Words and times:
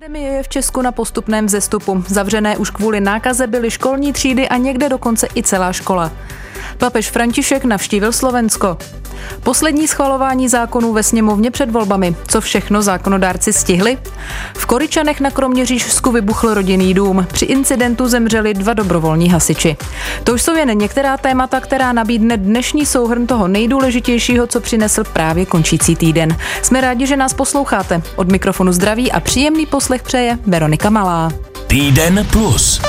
Pandemie 0.00 0.32
je 0.32 0.42
v 0.42 0.48
Česku 0.48 0.82
na 0.82 0.92
postupném 0.92 1.46
vzestupu. 1.46 2.04
Zavřené 2.08 2.56
už 2.56 2.70
kvůli 2.70 3.00
nákaze 3.00 3.46
byly 3.46 3.70
školní 3.70 4.12
třídy 4.12 4.48
a 4.48 4.56
někde 4.56 4.88
dokonce 4.88 5.28
i 5.36 5.42
celá 5.42 5.72
škola. 5.72 6.12
Papež 6.78 7.10
František 7.10 7.64
navštívil 7.64 8.12
Slovensko. 8.12 8.78
Poslední 9.42 9.88
schvalování 9.88 10.48
zákonů 10.48 10.92
ve 10.92 11.02
sněmovně 11.02 11.50
před 11.50 11.70
volbami. 11.70 12.16
Co 12.28 12.40
všechno 12.40 12.82
zákonodárci 12.82 13.52
stihli? 13.52 13.98
V 14.54 14.66
Koričanech 14.66 15.20
na 15.20 15.30
Kroměřížsku 15.30 16.10
vybuchl 16.10 16.54
rodinný 16.54 16.94
dům. 16.94 17.26
Při 17.32 17.44
incidentu 17.44 18.08
zemřeli 18.08 18.54
dva 18.54 18.74
dobrovolní 18.74 19.30
hasiči. 19.30 19.76
To 20.24 20.34
už 20.34 20.42
jsou 20.42 20.54
jen 20.54 20.78
některá 20.78 21.16
témata, 21.16 21.60
která 21.60 21.92
nabídne 21.92 22.36
dnešní 22.36 22.86
souhrn 22.86 23.26
toho 23.26 23.48
nejdůležitějšího, 23.48 24.46
co 24.46 24.60
přinesl 24.60 25.04
právě 25.04 25.46
končící 25.46 25.96
týden. 25.96 26.36
Jsme 26.62 26.80
rádi, 26.80 27.06
že 27.06 27.16
nás 27.16 27.34
posloucháte. 27.34 28.02
Od 28.16 28.32
mikrofonu 28.32 28.72
zdraví 28.72 29.12
a 29.12 29.20
příjemný 29.20 29.66
poslech 29.66 30.02
přeje 30.02 30.38
Veronika 30.46 30.90
Malá. 30.90 31.30
Týden 31.66 32.26
plus. 32.32 32.80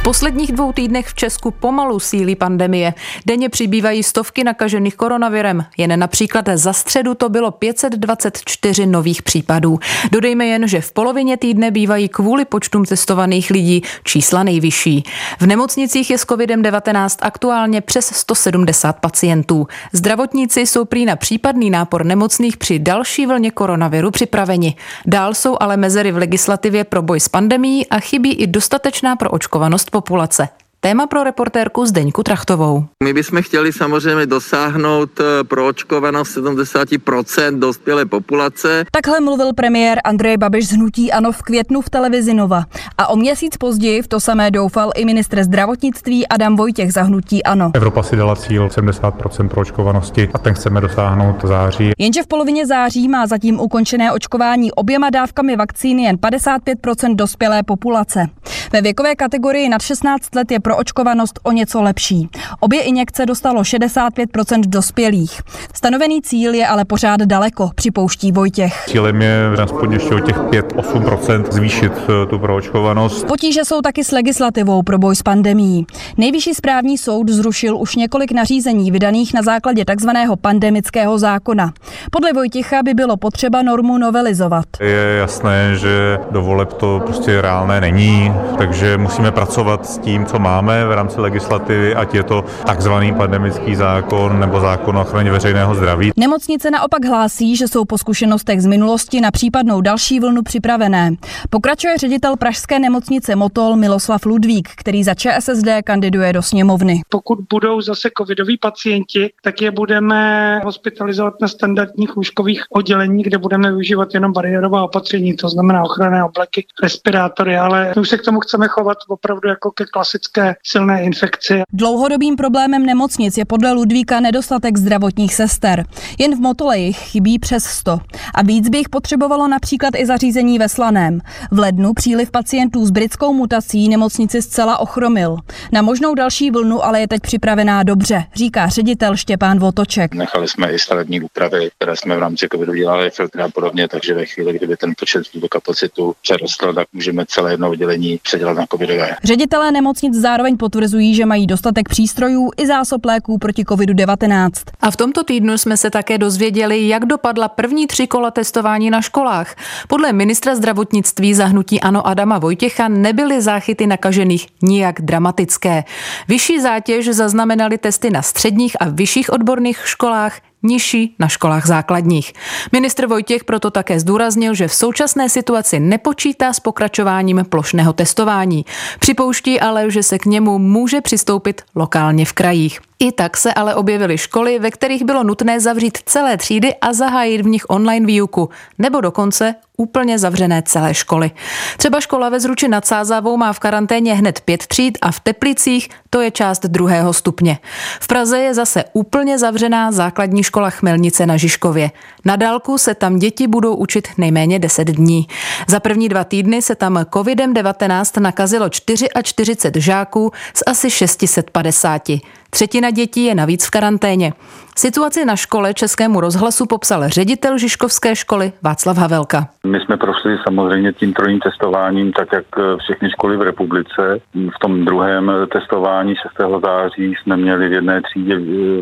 V 0.00 0.02
posledních 0.02 0.52
dvou 0.52 0.72
týdnech 0.72 1.08
v 1.08 1.14
Česku 1.14 1.50
pomalu 1.50 2.00
sílí 2.00 2.36
pandemie. 2.36 2.94
Denně 3.26 3.48
přibývají 3.48 4.02
stovky 4.02 4.44
nakažených 4.44 4.96
koronavirem. 4.96 5.64
Jen 5.76 5.98
například 6.00 6.48
za 6.54 6.72
středu 6.72 7.14
to 7.14 7.28
bylo 7.28 7.50
524 7.50 8.86
nových 8.86 9.22
případů. 9.22 9.78
Dodejme 10.12 10.46
jen, 10.46 10.68
že 10.68 10.80
v 10.80 10.92
polovině 10.92 11.36
týdne 11.36 11.70
bývají 11.70 12.08
kvůli 12.08 12.44
počtům 12.44 12.84
testovaných 12.84 13.50
lidí 13.50 13.82
čísla 14.04 14.42
nejvyšší. 14.42 15.04
V 15.40 15.46
nemocnicích 15.46 16.10
je 16.10 16.18
s 16.18 16.26
COVID-19 16.26 17.16
aktuálně 17.22 17.80
přes 17.80 18.06
170 18.06 18.92
pacientů. 18.92 19.66
Zdravotníci 19.92 20.60
jsou 20.60 20.84
prý 20.84 21.04
na 21.04 21.16
případný 21.16 21.70
nápor 21.70 22.04
nemocných 22.04 22.56
při 22.56 22.78
další 22.78 23.26
vlně 23.26 23.50
koronaviru 23.50 24.10
připraveni. 24.10 24.76
Dál 25.06 25.34
jsou 25.34 25.56
ale 25.60 25.76
mezery 25.76 26.12
v 26.12 26.16
legislativě 26.16 26.84
pro 26.84 27.02
boj 27.02 27.20
s 27.20 27.28
pandemí 27.28 27.86
a 27.86 28.00
chybí 28.00 28.34
i 28.34 28.46
dostatečná 28.46 29.16
proočkovanost 29.16 29.89
populace. 29.90 30.59
Téma 30.82 31.06
pro 31.06 31.24
reportérku 31.24 31.86
Zdeňku 31.86 32.22
Trachtovou. 32.22 32.84
My 33.04 33.12
bychom 33.12 33.42
chtěli 33.42 33.72
samozřejmě 33.72 34.26
dosáhnout 34.26 35.10
eh, 35.20 35.44
proočkovanost 35.44 36.36
70% 36.36 37.58
dospělé 37.58 38.06
populace. 38.06 38.84
Takhle 38.92 39.20
mluvil 39.20 39.52
premiér 39.52 40.00
Andrej 40.04 40.36
Babiš 40.36 40.68
z 40.68 40.72
Hnutí 40.72 41.12
Ano 41.12 41.32
v 41.32 41.42
květnu 41.42 41.80
v 41.80 41.90
televizi 41.90 42.34
Nova. 42.34 42.64
A 42.98 43.06
o 43.06 43.16
měsíc 43.16 43.56
později 43.56 44.02
v 44.02 44.08
to 44.08 44.20
samé 44.20 44.50
doufal 44.50 44.90
i 44.96 45.04
ministr 45.04 45.44
zdravotnictví 45.44 46.28
Adam 46.28 46.56
Vojtěch 46.56 46.92
za 46.92 47.02
Hnutí 47.02 47.42
Ano. 47.42 47.70
Evropa 47.74 48.02
si 48.02 48.16
dala 48.16 48.36
cíl 48.36 48.68
70% 48.68 49.48
proočkovanosti 49.48 50.28
a 50.34 50.38
ten 50.38 50.54
chceme 50.54 50.80
dosáhnout 50.80 51.42
v 51.42 51.46
září. 51.46 51.90
Jenže 51.98 52.22
v 52.22 52.26
polovině 52.26 52.66
září 52.66 53.08
má 53.08 53.26
zatím 53.26 53.60
ukončené 53.60 54.12
očkování 54.12 54.72
oběma 54.72 55.10
dávkami 55.10 55.56
vakcíny 55.56 56.02
jen 56.02 56.16
55% 56.16 57.16
dospělé 57.16 57.62
populace. 57.62 58.26
Ve 58.72 58.82
věkové 58.82 59.14
kategorii 59.14 59.68
nad 59.68 59.82
16 59.82 60.34
let 60.34 60.50
je 60.50 60.60
pro 60.70 60.76
očkovanost 60.76 61.40
o 61.42 61.52
něco 61.52 61.82
lepší. 61.82 62.28
Obě 62.60 62.82
injekce 62.82 63.26
dostalo 63.26 63.62
65% 63.62 64.60
dospělých. 64.66 65.40
Stanovený 65.74 66.22
cíl 66.22 66.54
je 66.54 66.66
ale 66.66 66.84
pořád 66.84 67.20
daleko, 67.20 67.70
připouští 67.74 68.32
Vojtěch. 68.32 68.84
Cílem 68.88 69.22
je 69.22 69.50
aspoň 69.62 69.92
ještě 69.92 70.14
o 70.14 70.20
těch 70.20 70.38
5-8% 70.38 71.44
zvýšit 71.50 71.92
eh, 71.92 72.26
tu 72.26 72.38
proočkovanost. 72.38 73.26
Potíže 73.26 73.64
jsou 73.64 73.80
taky 73.80 74.04
s 74.04 74.10
legislativou 74.10 74.82
pro 74.82 74.98
boj 74.98 75.16
s 75.16 75.22
pandemí. 75.22 75.86
Nejvyšší 76.16 76.54
správní 76.54 76.98
soud 76.98 77.28
zrušil 77.28 77.76
už 77.76 77.96
několik 77.96 78.32
nařízení 78.32 78.90
vydaných 78.90 79.34
na 79.34 79.42
základě 79.42 79.84
takzvaného 79.84 80.36
pandemického 80.36 81.18
zákona. 81.18 81.72
Podle 82.10 82.32
Vojtěcha 82.32 82.82
by 82.82 82.94
bylo 82.94 83.16
potřeba 83.16 83.62
normu 83.62 83.98
novelizovat. 83.98 84.64
Je 84.80 85.16
jasné, 85.18 85.76
že 85.76 86.18
do 86.30 86.42
voleb 86.42 86.72
to 86.72 87.00
prostě 87.04 87.40
reálné 87.40 87.80
není, 87.80 88.32
takže 88.58 88.98
musíme 88.98 89.30
pracovat 89.32 89.86
s 89.86 89.98
tím, 89.98 90.26
co 90.26 90.38
máme 90.38 90.59
máme 90.60 90.84
v 90.84 90.92
rámci 90.92 91.20
legislativy, 91.20 91.94
ať 91.94 92.14
je 92.14 92.22
to 92.22 92.44
takzvaný 92.66 93.14
pandemický 93.14 93.76
zákon 93.76 94.40
nebo 94.40 94.60
zákon 94.60 94.96
o 94.96 95.00
ochraně 95.00 95.32
veřejného 95.32 95.74
zdraví. 95.74 96.12
Nemocnice 96.16 96.70
naopak 96.70 97.04
hlásí, 97.04 97.56
že 97.56 97.68
jsou 97.68 97.84
po 97.84 97.98
zkušenostech 97.98 98.60
z 98.60 98.66
minulosti 98.66 99.20
na 99.20 99.30
případnou 99.30 99.80
další 99.80 100.20
vlnu 100.20 100.42
připravené. 100.42 101.10
Pokračuje 101.50 101.98
ředitel 101.98 102.36
Pražské 102.36 102.78
nemocnice 102.78 103.36
Motol 103.36 103.76
Miloslav 103.76 104.26
Ludvík, 104.26 104.68
který 104.76 105.04
za 105.04 105.14
ČSSD 105.14 105.68
kandiduje 105.84 106.32
do 106.32 106.42
sněmovny. 106.42 107.00
Pokud 107.08 107.38
budou 107.50 107.80
zase 107.80 108.08
covidoví 108.18 108.58
pacienti, 108.58 109.32
tak 109.42 109.62
je 109.62 109.70
budeme 109.70 110.60
hospitalizovat 110.64 111.34
na 111.40 111.48
standardních 111.48 112.16
lůžkových 112.16 112.62
oddělení, 112.70 113.22
kde 113.22 113.38
budeme 113.38 113.68
využívat 113.68 114.14
jenom 114.14 114.32
bariérová 114.32 114.82
opatření, 114.82 115.36
to 115.36 115.48
znamená 115.48 115.82
ochranné 115.82 116.24
obleky, 116.24 116.66
respirátory, 116.82 117.56
ale 117.56 117.92
my 117.96 118.02
už 118.02 118.08
se 118.08 118.18
k 118.18 118.22
tomu 118.22 118.40
chceme 118.40 118.68
chovat 118.68 118.98
opravdu 119.08 119.48
jako 119.48 119.70
ke 119.70 119.84
klasické 119.84 120.49
silné 120.62 121.02
infekci. 121.02 121.62
Dlouhodobým 121.72 122.36
problémem 122.36 122.86
nemocnic 122.86 123.38
je 123.38 123.44
podle 123.44 123.72
Ludvíka 123.72 124.20
nedostatek 124.20 124.76
zdravotních 124.76 125.34
sester. 125.34 125.84
Jen 126.18 126.36
v 126.36 126.40
Motole 126.40 126.78
jich 126.78 126.98
chybí 126.98 127.38
přes 127.38 127.64
100. 127.64 127.98
A 128.34 128.42
víc 128.42 128.68
by 128.68 128.78
jich 128.78 128.88
potřebovalo 128.88 129.48
například 129.48 129.94
i 129.96 130.06
zařízení 130.06 130.58
ve 130.58 130.68
Slaném. 130.68 131.20
V 131.50 131.58
lednu 131.58 131.94
příliv 131.94 132.30
pacientů 132.30 132.86
s 132.86 132.90
britskou 132.90 133.32
mutací 133.32 133.88
nemocnici 133.88 134.42
zcela 134.42 134.78
ochromil. 134.78 135.36
Na 135.72 135.82
možnou 135.82 136.14
další 136.14 136.50
vlnu 136.50 136.84
ale 136.84 137.00
je 137.00 137.08
teď 137.08 137.20
připravená 137.22 137.82
dobře, 137.82 138.24
říká 138.34 138.68
ředitel 138.68 139.16
Štěpán 139.16 139.58
Votoček. 139.58 140.14
Nechali 140.14 140.48
jsme 140.48 140.72
i 140.72 140.78
stavební 140.78 141.20
úpravy, 141.20 141.70
které 141.76 141.96
jsme 141.96 142.16
v 142.16 142.18
rámci 142.18 142.48
covidu 142.52 142.74
dělali, 142.74 143.10
filtry 143.10 143.42
a 143.42 143.48
podobně, 143.48 143.88
takže 143.88 144.14
ve 144.14 144.26
chvíli, 144.26 144.52
kdyby 144.52 144.76
ten 144.76 144.92
počet 144.98 145.22
do 145.34 145.48
kapacitu 145.48 146.14
přerostl, 146.22 146.74
tak 146.74 146.88
můžeme 146.92 147.24
celé 147.28 147.52
jedno 147.52 147.70
oddělení 147.70 148.20
předělat 148.22 148.56
na 148.56 148.66
covidové. 148.66 149.16
Ředitelé 149.24 149.72
nemocnic 149.72 150.14
zároveň 150.14 150.39
zároveň 150.40 150.56
potvrzují, 150.56 151.14
že 151.14 151.26
mají 151.26 151.46
dostatek 151.46 151.88
přístrojů 151.88 152.50
i 152.56 152.66
zásob 152.66 153.04
léků 153.04 153.38
proti 153.38 153.62
COVID-19. 153.62 154.50
A 154.80 154.90
v 154.90 154.96
tomto 154.96 155.24
týdnu 155.24 155.58
jsme 155.58 155.76
se 155.76 155.90
také 155.90 156.18
dozvěděli, 156.18 156.88
jak 156.88 157.04
dopadla 157.04 157.48
první 157.48 157.86
tři 157.86 158.06
kola 158.06 158.30
testování 158.30 158.90
na 158.90 159.00
školách. 159.02 159.56
Podle 159.88 160.12
ministra 160.12 160.54
zdravotnictví 160.54 161.34
zahnutí 161.34 161.80
Ano 161.80 162.06
Adama 162.06 162.38
Vojtěcha 162.38 162.88
nebyly 162.88 163.42
záchyty 163.42 163.86
nakažených 163.86 164.46
nijak 164.62 165.00
dramatické. 165.00 165.84
Vyšší 166.28 166.60
zátěž 166.60 167.08
zaznamenaly 167.08 167.78
testy 167.78 168.10
na 168.10 168.22
středních 168.22 168.82
a 168.82 168.88
vyšších 168.88 169.32
odborných 169.32 169.82
školách, 169.84 170.40
nižší 170.62 171.14
na 171.18 171.28
školách 171.28 171.66
základních. 171.66 172.32
Ministr 172.72 173.06
Vojtěch 173.06 173.44
proto 173.44 173.70
také 173.70 174.00
zdůraznil, 174.00 174.54
že 174.54 174.68
v 174.68 174.74
současné 174.74 175.28
situaci 175.28 175.80
nepočítá 175.80 176.52
s 176.52 176.60
pokračováním 176.60 177.44
plošného 177.48 177.92
testování. 177.92 178.64
Připouští 178.98 179.60
ale, 179.60 179.90
že 179.90 180.02
se 180.02 180.18
k 180.18 180.26
němu 180.26 180.58
může 180.58 181.00
přistoupit 181.00 181.62
lokálně 181.74 182.24
v 182.24 182.32
krajích. 182.32 182.89
I 183.02 183.12
tak 183.12 183.36
se 183.36 183.54
ale 183.54 183.74
objevily 183.74 184.18
školy, 184.18 184.58
ve 184.58 184.70
kterých 184.70 185.04
bylo 185.04 185.24
nutné 185.24 185.60
zavřít 185.60 185.98
celé 186.06 186.36
třídy 186.36 186.74
a 186.74 186.92
zahájit 186.92 187.40
v 187.40 187.46
nich 187.46 187.62
online 187.68 188.06
výuku, 188.06 188.48
nebo 188.78 189.00
dokonce 189.00 189.54
úplně 189.76 190.18
zavřené 190.18 190.62
celé 190.62 190.94
školy. 190.94 191.30
Třeba 191.76 192.00
škola 192.00 192.28
ve 192.28 192.40
Zruči 192.40 192.68
nad 192.68 192.86
Sázavou 192.86 193.36
má 193.36 193.52
v 193.52 193.58
karanténě 193.58 194.14
hned 194.14 194.40
pět 194.40 194.66
tříd 194.66 194.98
a 195.02 195.12
v 195.12 195.20
Teplicích 195.20 195.88
to 196.10 196.20
je 196.20 196.30
část 196.30 196.66
druhého 196.66 197.12
stupně. 197.12 197.58
V 198.00 198.06
Praze 198.06 198.38
je 198.38 198.54
zase 198.54 198.84
úplně 198.92 199.38
zavřená 199.38 199.92
základní 199.92 200.42
škola 200.42 200.70
Chmelnice 200.70 201.26
na 201.26 201.36
Žižkově. 201.36 201.90
Na 202.24 202.36
dálku 202.36 202.78
se 202.78 202.94
tam 202.94 203.18
děti 203.18 203.46
budou 203.46 203.74
učit 203.74 204.08
nejméně 204.18 204.58
10 204.58 204.88
dní. 204.88 205.26
Za 205.68 205.80
první 205.80 206.08
dva 206.08 206.24
týdny 206.24 206.62
se 206.62 206.74
tam 206.74 206.96
COVID-19 206.96 208.20
nakazilo 208.20 208.68
44 208.68 209.56
žáků 209.76 210.32
z 210.54 210.62
asi 210.66 210.90
650. 210.90 212.02
Třetina 212.50 212.90
dětí 212.90 213.24
je 213.24 213.34
navíc 213.34 213.64
v 213.64 213.70
karanténě. 213.70 214.32
Situaci 214.76 215.24
na 215.24 215.36
škole 215.36 215.74
Českému 215.74 216.20
rozhlasu 216.20 216.66
popsal 216.66 217.08
ředitel 217.08 217.58
Žižkovské 217.58 218.16
školy 218.16 218.52
Václav 218.62 218.98
Havelka. 218.98 219.48
My 219.66 219.80
jsme 219.80 219.96
prošli 219.96 220.38
samozřejmě 220.48 220.92
tím 220.92 221.12
trojím 221.12 221.40
testováním, 221.40 222.12
tak 222.12 222.28
jak 222.32 222.44
všechny 222.78 223.10
školy 223.10 223.36
v 223.36 223.42
republice. 223.42 224.20
V 224.34 224.58
tom 224.60 224.84
druhém 224.84 225.32
testování 225.52 226.14
6. 226.16 226.62
září 226.62 227.14
jsme 227.14 227.36
měli 227.36 227.68
v 227.68 227.72
jedné 227.72 228.02
třídě 228.02 228.38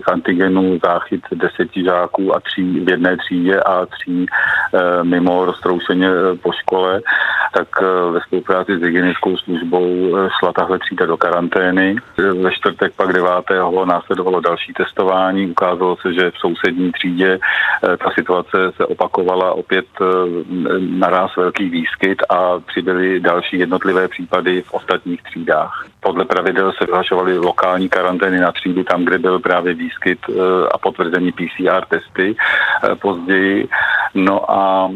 v 0.06 0.08
antigenu 0.12 0.79
záchyt 0.85 1.20
deseti 1.32 1.85
žáků 1.85 2.37
a 2.37 2.40
tří 2.40 2.81
v 2.81 2.90
jedné 2.90 3.17
třídě 3.17 3.61
a 3.61 3.87
tří 3.87 4.26
eh, 4.75 5.05
mimo 5.05 5.44
roztroušeně 5.44 6.08
po 6.43 6.52
škole. 6.52 7.00
tak 7.55 7.69
ve 8.12 8.20
spolupráci 8.20 8.79
s 8.79 8.82
hygienickou 8.82 9.37
službou 9.37 10.17
šla 10.38 10.52
tahle 10.52 10.79
třída 10.79 11.06
do 11.06 11.17
karantény. 11.17 11.96
Ve 12.43 12.52
čtvrtek 12.52 12.93
pak 12.96 13.12
9. 13.12 13.31
následovalo 13.85 14.40
další 14.40 14.73
testování. 14.73 15.50
Ukázalo 15.50 15.88
se, 15.96 16.12
že 16.12 16.31
v 16.31 16.38
sousední 16.38 16.93
třídě 16.93 17.38
ta 17.81 18.11
situace 18.14 18.73
se 18.76 18.87
opakovala 18.87 19.52
opět 19.52 19.87
naraz 20.79 21.37
velký 21.37 21.69
výskyt 21.69 22.23
a 22.29 22.61
přibyly 22.61 23.20
další 23.20 23.58
jednotlivé 23.58 24.08
případy 24.08 24.62
v 24.62 24.73
ostatních 24.73 25.23
třídách. 25.23 25.87
Podle 26.00 26.25
pravidel 26.25 26.73
se 26.73 26.85
vyhlašovaly 26.87 27.38
lokální 27.38 27.88
karantény 27.88 28.40
na 28.40 28.52
třídy 28.52 28.85
tam, 28.85 29.05
kde 29.05 29.19
byl 29.19 29.38
právě 29.38 29.75
výskyt 29.75 30.19
a 30.75 30.79
potvrzení 30.79 31.32
PCR 31.32 31.85
testy 31.88 32.37
později. 33.00 33.69
No 34.14 34.50
a 34.50 34.90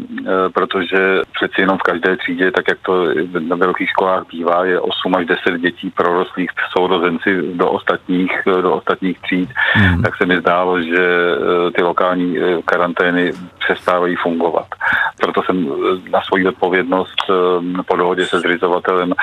protože 0.53 1.21
přeci 1.47 1.61
jenom 1.61 1.77
v 1.77 1.81
každé 1.81 2.17
třídě, 2.17 2.51
tak 2.51 2.65
jak 2.67 2.77
to 2.85 3.07
na 3.39 3.55
velkých 3.55 3.89
školách 3.89 4.23
bývá, 4.31 4.65
je 4.65 4.79
8 4.79 5.15
až 5.15 5.25
10 5.25 5.61
dětí 5.61 5.89
prorostlých 5.89 6.49
sourozenci 6.77 7.41
do 7.53 7.71
ostatních, 7.71 8.31
do 8.45 8.73
ostatních 8.73 9.19
tříd, 9.19 9.49
mm. 9.77 10.01
tak 10.01 10.17
se 10.17 10.25
mi 10.25 10.39
zdálo, 10.39 10.81
že 10.81 10.99
eh, 10.99 11.71
ty 11.71 11.83
lokální 11.83 12.37
eh, 12.37 12.61
karantény 12.65 13.31
přestávají 13.59 14.15
fungovat. 14.15 14.67
Proto 15.23 15.41
jsem 15.43 15.67
eh, 15.67 16.09
na 16.09 16.21
svoji 16.21 16.47
odpovědnost 16.47 17.23
po 17.87 17.95
dohodě 17.95 18.25
se 18.25 18.39
zřizovatelem 18.39 19.13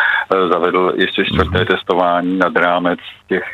zavedl 0.52 0.93
ještě 0.97 1.25
čtvrté 1.25 1.58
mm. 1.58 1.67
testování 1.67 2.38
nad 2.38 2.56
rámec 2.56 2.99
těch, 3.29 3.44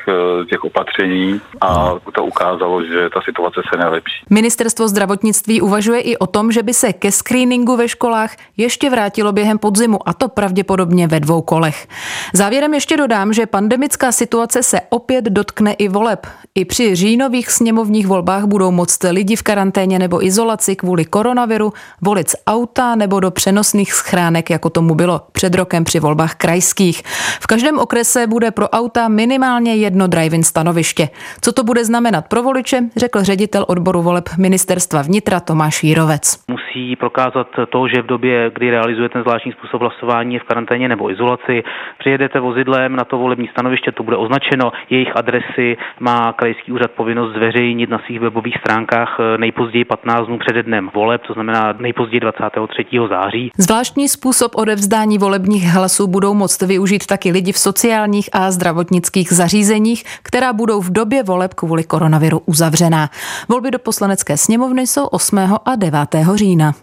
těch 0.50 0.64
opatření 0.64 1.40
a 1.60 1.92
to 2.14 2.24
ukázalo, 2.24 2.84
že 2.84 3.10
ta 3.14 3.20
situace 3.20 3.60
se 3.72 3.78
nelepší. 3.78 4.24
Ministerstvo 4.30 4.88
zdravotnictví 4.88 5.60
uvažuje 5.60 6.00
i 6.00 6.16
o 6.16 6.26
tom, 6.26 6.52
že 6.52 6.62
by 6.62 6.74
se 6.74 6.92
ke 6.92 7.12
screeningu 7.12 7.76
ve 7.76 7.88
školách 7.88 8.36
ještě 8.56 8.90
vrátilo 8.90 9.32
během 9.32 9.58
podzimu 9.58 10.08
a 10.08 10.12
to 10.14 10.28
pravděpodobně 10.28 11.06
ve 11.06 11.20
dvou 11.20 11.42
kolech. 11.42 11.88
Závěrem 12.32 12.74
ještě 12.74 12.96
dodám, 12.96 13.32
že 13.32 13.46
pandemická 13.46 14.12
situace 14.12 14.62
se 14.62 14.80
opět 14.88 15.24
dotkne 15.24 15.72
i 15.72 15.88
voleb. 15.88 16.26
I 16.54 16.64
při 16.64 16.94
říjnových 16.94 17.50
sněmovních 17.50 18.06
volbách 18.06 18.44
budou 18.44 18.70
moct 18.70 19.04
lidi 19.10 19.36
v 19.36 19.42
karanténě 19.42 19.98
nebo 19.98 20.26
izolaci 20.26 20.76
kvůli 20.76 21.04
koronaviru 21.04 21.72
volit 22.02 22.35
auta 22.46 22.94
nebo 22.94 23.20
do 23.20 23.30
přenosných 23.30 23.92
schránek, 23.92 24.50
jako 24.50 24.70
tomu 24.70 24.94
bylo 24.94 25.20
před 25.32 25.54
rokem 25.54 25.84
při 25.84 26.00
volbách 26.00 26.34
krajských. 26.34 27.02
V 27.42 27.46
každém 27.46 27.78
okrese 27.78 28.26
bude 28.26 28.50
pro 28.50 28.68
auta 28.68 29.08
minimálně 29.08 29.74
jedno 29.74 30.06
drive-in 30.06 30.42
stanoviště. 30.42 31.08
Co 31.40 31.52
to 31.52 31.64
bude 31.64 31.84
znamenat 31.84 32.28
pro 32.28 32.42
voliče, 32.42 32.80
řekl 32.96 33.22
ředitel 33.22 33.64
odboru 33.68 34.02
voleb 34.02 34.24
ministerstva 34.38 35.02
vnitra 35.02 35.40
Tomáš 35.40 35.82
Jírovec. 35.82 36.44
Musí 36.50 36.96
prokázat 36.96 37.46
to, 37.70 37.88
že 37.88 38.02
v 38.02 38.06
době, 38.06 38.50
kdy 38.54 38.70
realizuje 38.70 39.08
ten 39.08 39.22
zvláštní 39.22 39.52
způsob 39.52 39.80
hlasování 39.80 40.34
je 40.34 40.40
v 40.40 40.44
karanténě 40.44 40.88
nebo 40.88 41.10
izolaci, 41.10 41.62
přijedete 41.98 42.40
vozidlem 42.40 42.96
na 42.96 43.04
to 43.04 43.18
volební 43.18 43.48
stanoviště, 43.48 43.92
to 43.92 44.02
bude 44.02 44.16
označeno, 44.16 44.72
jejich 44.90 45.16
adresy 45.16 45.76
má 46.00 46.32
krajský 46.32 46.72
úřad 46.72 46.90
povinnost 46.90 47.34
zveřejnit 47.34 47.90
na 47.90 47.98
svých 47.98 48.20
webových 48.20 48.56
stránkách 48.60 49.16
eh, 49.20 49.38
nejpozději 49.38 49.84
15 49.84 50.26
dnů 50.26 50.38
přede 50.38 50.62
dnem 50.62 50.90
voleb, 50.94 51.22
to 51.26 51.32
znamená 51.32 51.74
nejpozději 51.78 52.20
23. 52.32 52.84
září. 53.08 53.50
Zvláštní 53.58 54.08
způsob 54.08 54.52
odevzdání 54.54 55.18
volebních 55.18 55.64
hlasů 55.64 56.06
budou 56.06 56.34
moct 56.34 56.62
využít 56.62 57.06
taky 57.06 57.30
lidi 57.30 57.52
v 57.52 57.58
sociálních 57.58 58.28
a 58.32 58.50
zdravotnických 58.50 59.32
zařízeních, 59.32 60.04
která 60.22 60.52
budou 60.52 60.80
v 60.80 60.90
době 60.90 61.22
voleb 61.22 61.54
kvůli 61.54 61.84
koronaviru 61.84 62.42
uzavřená. 62.46 63.10
Volby 63.48 63.70
do 63.70 63.78
poslanecké 63.78 64.36
sněmovny 64.36 64.86
jsou 64.86 65.04
8. 65.04 65.38
a 65.64 65.76
9. 65.76 66.08
října. 66.34 66.74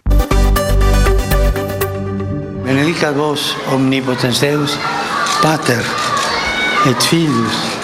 Benedicat 2.64 3.18
vos 3.18 3.58
omnipotens 3.74 4.40
Deus, 4.42 4.80
Pater 5.42 5.84
et 6.90 7.04
Filius 7.04 7.83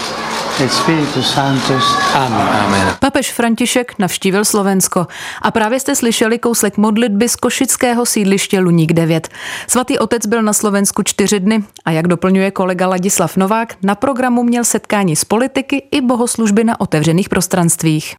Papež 2.99 3.31
František 3.31 3.93
navštívil 3.99 4.45
Slovensko. 4.45 5.07
A 5.41 5.51
právě 5.51 5.79
jste 5.79 5.95
slyšeli 5.95 6.39
kousek 6.39 6.77
modlitby 6.77 7.29
z 7.29 7.35
košického 7.35 8.05
sídliště 8.05 8.59
Luník 8.59 8.93
9. 8.93 9.29
Svatý 9.67 9.99
otec 9.99 10.25
byl 10.25 10.41
na 10.41 10.53
Slovensku 10.53 11.03
čtyři 11.03 11.39
dny. 11.39 11.63
A 11.85 11.91
jak 11.91 12.07
doplňuje 12.07 12.51
kolega 12.51 12.87
Ladislav 12.87 13.37
Novák, 13.37 13.75
na 13.83 13.95
programu 13.95 14.43
měl 14.43 14.63
setkání 14.63 15.15
s 15.15 15.25
politiky 15.25 15.83
i 15.91 16.01
bohoslužby 16.01 16.63
na 16.63 16.79
otevřených 16.79 17.29
prostranstvích. 17.29 18.15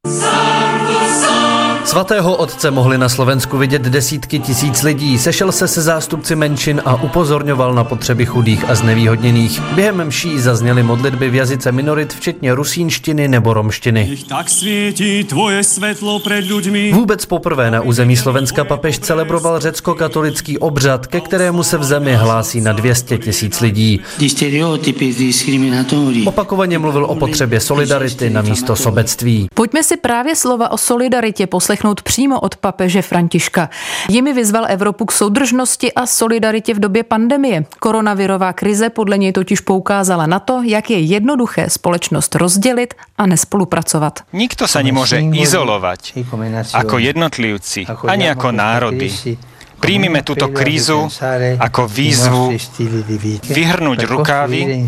Svatého 1.85 2.37
otce 2.37 2.71
mohli 2.71 2.99
na 2.99 3.09
Slovensku 3.09 3.59
vidět 3.59 3.83
desítky 3.83 4.39
tisíc 4.39 4.83
lidí. 4.83 5.19
Sešel 5.19 5.53
se 5.53 5.69
se 5.69 5.83
zástupci 5.83 6.37
menšin 6.37 6.83
a 6.85 7.03
upozorňoval 7.03 7.75
na 7.75 7.85
potřeby 7.85 8.27
chudých 8.27 8.71
a 8.71 8.75
znevýhodněných. 8.75 9.61
Během 9.61 10.05
mší 10.05 10.41
zazněly 10.41 10.83
modlitby 10.83 11.31
v 11.31 11.35
jazyce 11.35 11.73
minorit, 11.73 12.13
včetně 12.13 12.55
rusínštiny 12.55 13.29
nebo 13.29 13.55
romštiny. 13.55 14.17
Tak 14.29 14.51
světí 14.51 15.25
tvoje 15.25 15.65
světlo 15.65 16.19
před 16.19 16.51
lidmi. 16.51 16.93
Vůbec 16.93 17.27
poprvé 17.27 17.71
na 17.71 17.81
území 17.81 18.17
Slovenska 18.17 18.65
papež 18.65 18.99
celebroval 18.99 19.61
řecko-katolický 19.61 20.59
obřad, 20.59 21.07
ke 21.07 21.21
kterému 21.21 21.63
se 21.63 21.79
v 21.79 21.85
zemi 21.85 22.15
hlásí 22.15 22.61
na 22.61 22.73
200 22.73 23.19
tisíc 23.19 23.61
lidí. 23.61 24.01
Opakovaně 26.25 26.79
mluvil 26.79 27.05
o 27.05 27.15
potřebě 27.15 27.61
solidarity 27.61 28.31
na 28.31 28.43
místo 28.43 28.77
sobectví. 28.77 29.49
Pojďme 29.55 29.83
si 29.83 29.97
právě 29.97 30.37
slova 30.37 30.71
o 30.71 30.79
solidaritě 30.79 31.47
poslechnout 31.71 32.03
přímo 32.03 32.41
od 32.41 32.57
papeže 32.57 33.03
Františka. 33.03 33.71
Jimi 34.11 34.33
vyzval 34.33 34.67
Evropu 34.69 35.07
k 35.07 35.13
soudržnosti 35.13 35.93
a 35.95 36.07
solidaritě 36.07 36.75
v 36.75 36.81
době 36.81 37.03
pandemie. 37.07 37.65
Koronavirová 37.79 38.53
krize 38.53 38.91
podle 38.91 39.19
něj 39.19 39.33
totiž 39.33 39.61
poukázala 39.61 40.27
na 40.27 40.39
to, 40.43 40.63
jak 40.67 40.91
je 40.91 40.99
jednoduché 40.99 41.71
společnost 41.71 42.35
rozdělit 42.35 42.95
a 43.19 43.27
nespolupracovat. 43.27 44.27
Nikto 44.35 44.67
sa 44.67 44.83
nemôže 44.83 45.23
izolovať 45.23 46.19
ako 46.75 46.99
jednotlivci, 46.99 47.87
ani 47.87 48.27
ako 48.27 48.49
národy. 48.51 49.39
Príjmime 49.81 50.21
túto 50.21 50.53
krízu 50.53 51.09
ako 51.59 51.89
výzvu 51.89 52.53
vyhrnúť 53.49 54.05
rukávy 54.05 54.87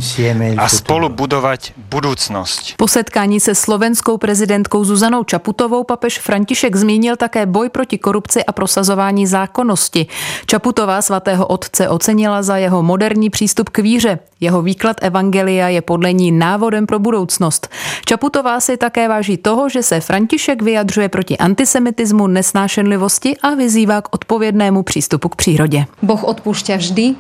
a 0.61 0.69
spolu 0.69 1.09
budovať 1.09 1.73
budúcnosť. 1.77 2.77
Po 2.77 2.89
setkání 2.89 3.41
se 3.41 3.55
slovenskou 3.55 4.19
prezidentkou 4.19 4.85
Zuzanou 4.85 5.25
Čaputovou 5.25 5.85
papež 5.85 6.19
František 6.19 6.77
zmínil 6.77 7.17
také 7.17 7.47
boj 7.47 7.69
proti 7.69 7.99
korupci 7.99 8.45
a 8.45 8.53
prosazování 8.53 9.27
zákonnosti. 9.27 10.07
Čaputová 10.47 11.03
svatého 11.03 11.47
otce 11.47 11.89
ocenila 11.89 12.43
za 12.43 12.57
jeho 12.57 12.83
moderní 12.83 13.31
přístup 13.31 13.69
k 13.69 13.79
víře. 13.79 14.19
Jeho 14.41 14.63
výklad 14.63 14.97
Evangelia 15.01 15.69
je 15.69 15.83
podle 15.83 16.13
ní 16.13 16.33
návodem 16.33 16.87
pro 16.87 16.99
budoucnost. 16.99 17.69
Čaputová 18.05 18.61
si 18.61 18.77
také 18.77 19.09
váží 19.09 19.37
toho, 19.37 19.69
že 19.69 19.83
se 19.83 20.01
František 20.01 20.63
vyjadřuje 20.63 21.09
proti 21.09 21.39
antisemitismu, 21.39 22.27
nesnášenlivosti 22.27 23.37
a 23.43 23.55
vyzývá 23.55 24.03
k 24.03 24.09
odpovědnému 24.15 24.82
přístupu 24.83 25.29
k 25.29 25.37
přírodě. 25.37 25.87
Boh 26.03 26.25
odpúšťa 26.25 26.77
vždy, 26.77 27.15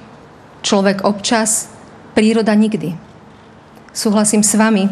člověk 0.63 1.05
občas, 1.05 1.71
príroda 2.15 2.55
nikdy. 2.55 2.95
Súhlasím 3.93 4.43
s 4.43 4.55
vami. 4.55 4.89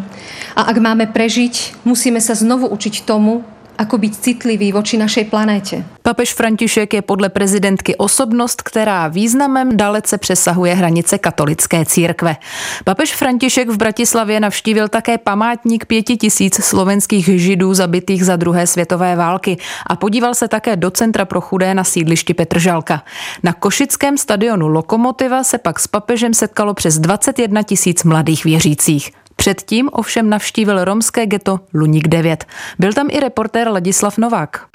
A 0.56 0.68
ak 0.68 0.76
máme 0.76 1.08
prežiť, 1.08 1.84
musíme 1.88 2.20
sa 2.20 2.36
znovu 2.36 2.68
učiť 2.68 3.08
tomu, 3.08 3.40
ako 3.80 3.98
být 3.98 4.16
citlivý 4.16 4.72
voči 4.72 5.00
našej 5.00 5.24
planétě. 5.24 5.84
Papež 6.02 6.34
František 6.34 6.94
je 6.94 7.02
podle 7.02 7.28
prezidentky 7.28 7.96
osobnost, 7.96 8.62
která 8.62 9.08
významem 9.08 9.76
dalece 9.76 10.18
přesahuje 10.18 10.74
hranice 10.74 11.18
katolické 11.18 11.84
církve. 11.84 12.36
Papež 12.84 13.14
František 13.14 13.68
v 13.68 13.76
Bratislavě 13.76 14.40
navštívil 14.40 14.88
také 14.88 15.18
památník 15.18 15.84
pěti 15.84 16.16
tisíc 16.16 16.64
slovenských 16.64 17.40
židů 17.40 17.74
zabitých 17.74 18.24
za 18.24 18.36
druhé 18.36 18.66
světové 18.66 19.16
války 19.16 19.56
a 19.86 19.96
podíval 19.96 20.34
se 20.34 20.48
také 20.48 20.76
do 20.76 20.90
centra 20.90 21.24
pro 21.24 21.40
chudé 21.40 21.74
na 21.74 21.84
sídlišti 21.84 22.34
Petržalka. 22.34 23.02
Na 23.42 23.52
košickém 23.52 24.18
stadionu 24.18 24.68
Lokomotiva 24.68 25.44
se 25.44 25.58
pak 25.58 25.80
s 25.80 25.86
papežem 25.86 26.34
setkalo 26.34 26.74
přes 26.74 26.98
21 26.98 27.62
tisíc 27.62 28.04
mladých 28.04 28.44
věřících. 28.44 29.19
Předtím 29.40 29.88
ovšem 29.92 30.28
navštívil 30.28 30.84
romské 30.84 31.26
geto 31.26 31.60
Luník 31.74 32.08
9. 32.08 32.44
Byl 32.78 32.92
tam 32.92 33.06
i 33.10 33.20
reportér 33.20 33.68
Ladislav 33.68 34.18
Novák. 34.18 34.66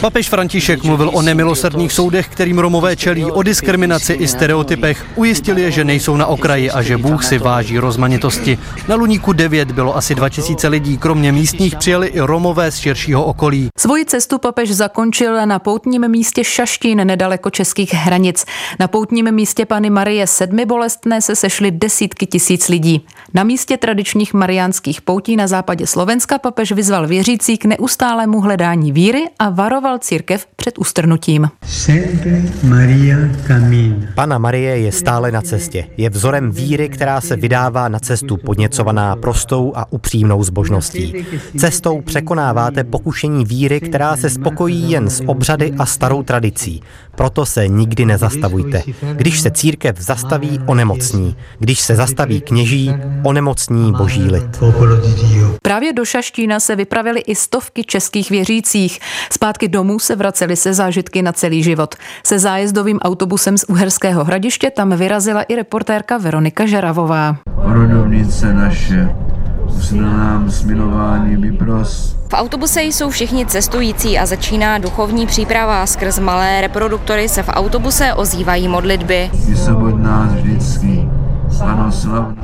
Papež 0.00 0.28
František 0.28 0.84
mluvil 0.84 1.10
o 1.14 1.22
nemilosrdných 1.22 1.92
soudech, 1.92 2.28
kterým 2.28 2.58
Romové 2.58 2.96
čelí, 2.96 3.24
o 3.24 3.42
diskriminaci 3.42 4.12
i 4.12 4.28
stereotypech. 4.28 5.06
Ujistil 5.14 5.58
je, 5.58 5.70
že 5.70 5.84
nejsou 5.84 6.16
na 6.16 6.26
okraji 6.26 6.70
a 6.70 6.82
že 6.82 6.96
Bůh 6.96 7.24
si 7.24 7.38
váží 7.38 7.78
rozmanitosti. 7.78 8.58
Na 8.88 8.94
Luníku 8.94 9.32
9 9.32 9.72
bylo 9.72 9.96
asi 9.96 10.14
2000 10.14 10.68
lidí, 10.68 10.98
kromě 10.98 11.32
místních 11.32 11.76
přijeli 11.76 12.06
i 12.06 12.20
Romové 12.20 12.70
z 12.70 12.78
širšího 12.78 13.24
okolí. 13.24 13.68
Svoji 13.78 14.04
cestu 14.04 14.38
papež 14.38 14.70
zakončil 14.72 15.46
na 15.46 15.58
poutním 15.58 16.08
místě 16.08 16.44
Šaštín 16.44 17.06
nedaleko 17.06 17.50
českých 17.50 17.94
hranic. 17.94 18.44
Na 18.80 18.88
poutním 18.88 19.32
místě 19.32 19.66
Pany 19.66 19.90
Marie 19.90 20.26
Sedmibolestné 20.38 21.22
se 21.22 21.36
sešly 21.36 21.70
desítky 21.70 22.26
tisíc 22.26 22.68
lidí. 22.68 23.06
Na 23.34 23.44
místě 23.44 23.76
tradičních 23.76 24.34
mariánských 24.34 25.02
poutí 25.02 25.36
na 25.36 25.46
západě 25.46 25.86
Slovenska 25.86 26.38
papež 26.38 26.72
vyzval 26.72 27.06
věřící 27.06 27.58
k 27.58 27.64
neustálému 27.64 28.40
hledání 28.40 28.92
víry 28.92 29.24
a 29.38 29.50
varoval 29.50 29.98
církev 29.98 30.46
před 30.56 30.78
ustrnutím. 30.78 31.50
Pana 34.14 34.38
Marie 34.38 34.78
je 34.78 34.92
stále 34.92 35.32
na 35.32 35.42
cestě. 35.42 35.86
Je 35.96 36.10
vzorem 36.10 36.50
víry, 36.50 36.88
která 36.88 37.20
se 37.20 37.36
vydává 37.36 37.88
na 37.88 37.98
cestu 37.98 38.36
podněcovaná 38.36 39.16
prostou 39.16 39.72
a 39.76 39.92
upřímnou 39.92 40.44
zbožností. 40.44 41.26
Cestou 41.56 42.00
překonáváte 42.00 42.84
pokušení 42.84 43.44
víry, 43.44 43.80
která 43.80 44.16
se 44.16 44.30
spokojí 44.30 44.90
jen 44.90 45.10
s 45.10 45.22
obřady 45.26 45.72
a 45.78 45.86
starou 45.86 46.22
tradicí. 46.22 46.82
Proto 47.14 47.46
se 47.46 47.68
nikdy 47.68 48.04
nezastavujte. 48.04 48.82
Když 49.12 49.40
se 49.40 49.50
církev 49.50 50.00
zastaví, 50.00 50.27
onemocní. 50.66 51.36
Když 51.58 51.80
se 51.80 51.96
zastaví 51.96 52.40
kněží, 52.40 52.94
onemocní 53.24 53.92
boží 53.92 54.22
lid. 54.22 54.62
Právě 55.62 55.92
do 55.92 56.04
Šaštína 56.04 56.60
se 56.60 56.76
vypravili 56.76 57.20
i 57.20 57.34
stovky 57.34 57.84
českých 57.84 58.30
věřících. 58.30 59.00
Zpátky 59.32 59.68
domů 59.68 59.98
se 59.98 60.16
vraceli 60.16 60.56
se 60.56 60.74
zážitky 60.74 61.22
na 61.22 61.32
celý 61.32 61.62
život. 61.62 61.94
Se 62.24 62.38
zájezdovým 62.38 62.98
autobusem 62.98 63.58
z 63.58 63.64
Uherského 63.64 64.24
hradiště 64.24 64.70
tam 64.70 64.96
vyrazila 64.96 65.42
i 65.42 65.54
reportérka 65.54 66.18
Veronika 66.18 66.66
Žeravová. 66.66 67.36
Rodovnice 67.56 68.52
naše, 68.52 69.08
nám 69.92 70.50
smilování 70.50 71.36
vybros. 71.36 72.16
V 72.28 72.34
autobuse 72.34 72.82
jsou 72.82 73.10
všichni 73.10 73.46
cestující 73.46 74.18
a 74.18 74.26
začíná 74.26 74.78
duchovní 74.78 75.26
příprava. 75.26 75.86
Skrz 75.86 76.18
malé 76.18 76.60
reproduktory 76.60 77.28
se 77.28 77.42
v 77.42 77.48
autobuse 77.48 78.14
ozývají 78.14 78.68
modlitby. 78.68 79.30
Vysvobod 79.48 79.98
nás 79.98 80.32
vždycky, 80.32 81.08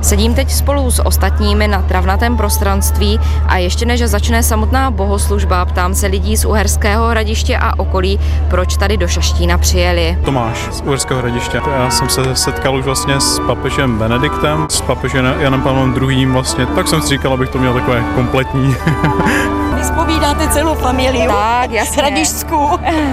Sedím 0.01 0.33
teď 0.33 0.51
spolu 0.51 0.91
s 0.91 1.05
ostatními 1.05 1.67
na 1.67 1.81
travnatém 1.81 2.37
prostranství 2.37 3.19
a 3.45 3.57
ještě 3.57 3.85
než 3.85 4.01
začne 4.01 4.43
samotná 4.43 4.91
bohoslužba, 4.91 5.65
ptám 5.65 5.95
se 5.95 6.07
lidí 6.07 6.37
z 6.37 6.45
Uherského 6.45 7.07
hradiště 7.07 7.57
a 7.57 7.79
okolí, 7.79 8.19
proč 8.49 8.77
tady 8.77 8.97
do 8.97 9.07
Šaštína 9.07 9.57
přijeli. 9.57 10.17
Tomáš 10.25 10.67
z 10.71 10.81
Uherského 10.81 11.19
hradiště. 11.19 11.61
Já 11.77 11.89
jsem 11.89 12.09
se 12.09 12.35
setkal 12.35 12.75
už 12.75 12.85
vlastně 12.85 13.19
s 13.19 13.39
papežem 13.39 13.97
Benediktem, 13.97 14.65
s 14.69 14.81
papežem 14.81 15.25
Janem 15.39 15.61
Pavlem 15.61 15.95
II. 16.01 16.25
vlastně, 16.25 16.65
tak 16.65 16.87
jsem 16.87 17.01
si 17.01 17.07
říkal, 17.07 17.33
abych 17.33 17.49
to 17.49 17.57
měl 17.57 17.73
takové 17.73 18.03
kompletní. 18.15 18.75
Vyspovídáte 19.75 20.47
celou 20.47 20.75
familii. 20.75 21.27
Tak, 21.27 21.71
jasně. 21.71 22.01
Hradišskou, 22.01 22.69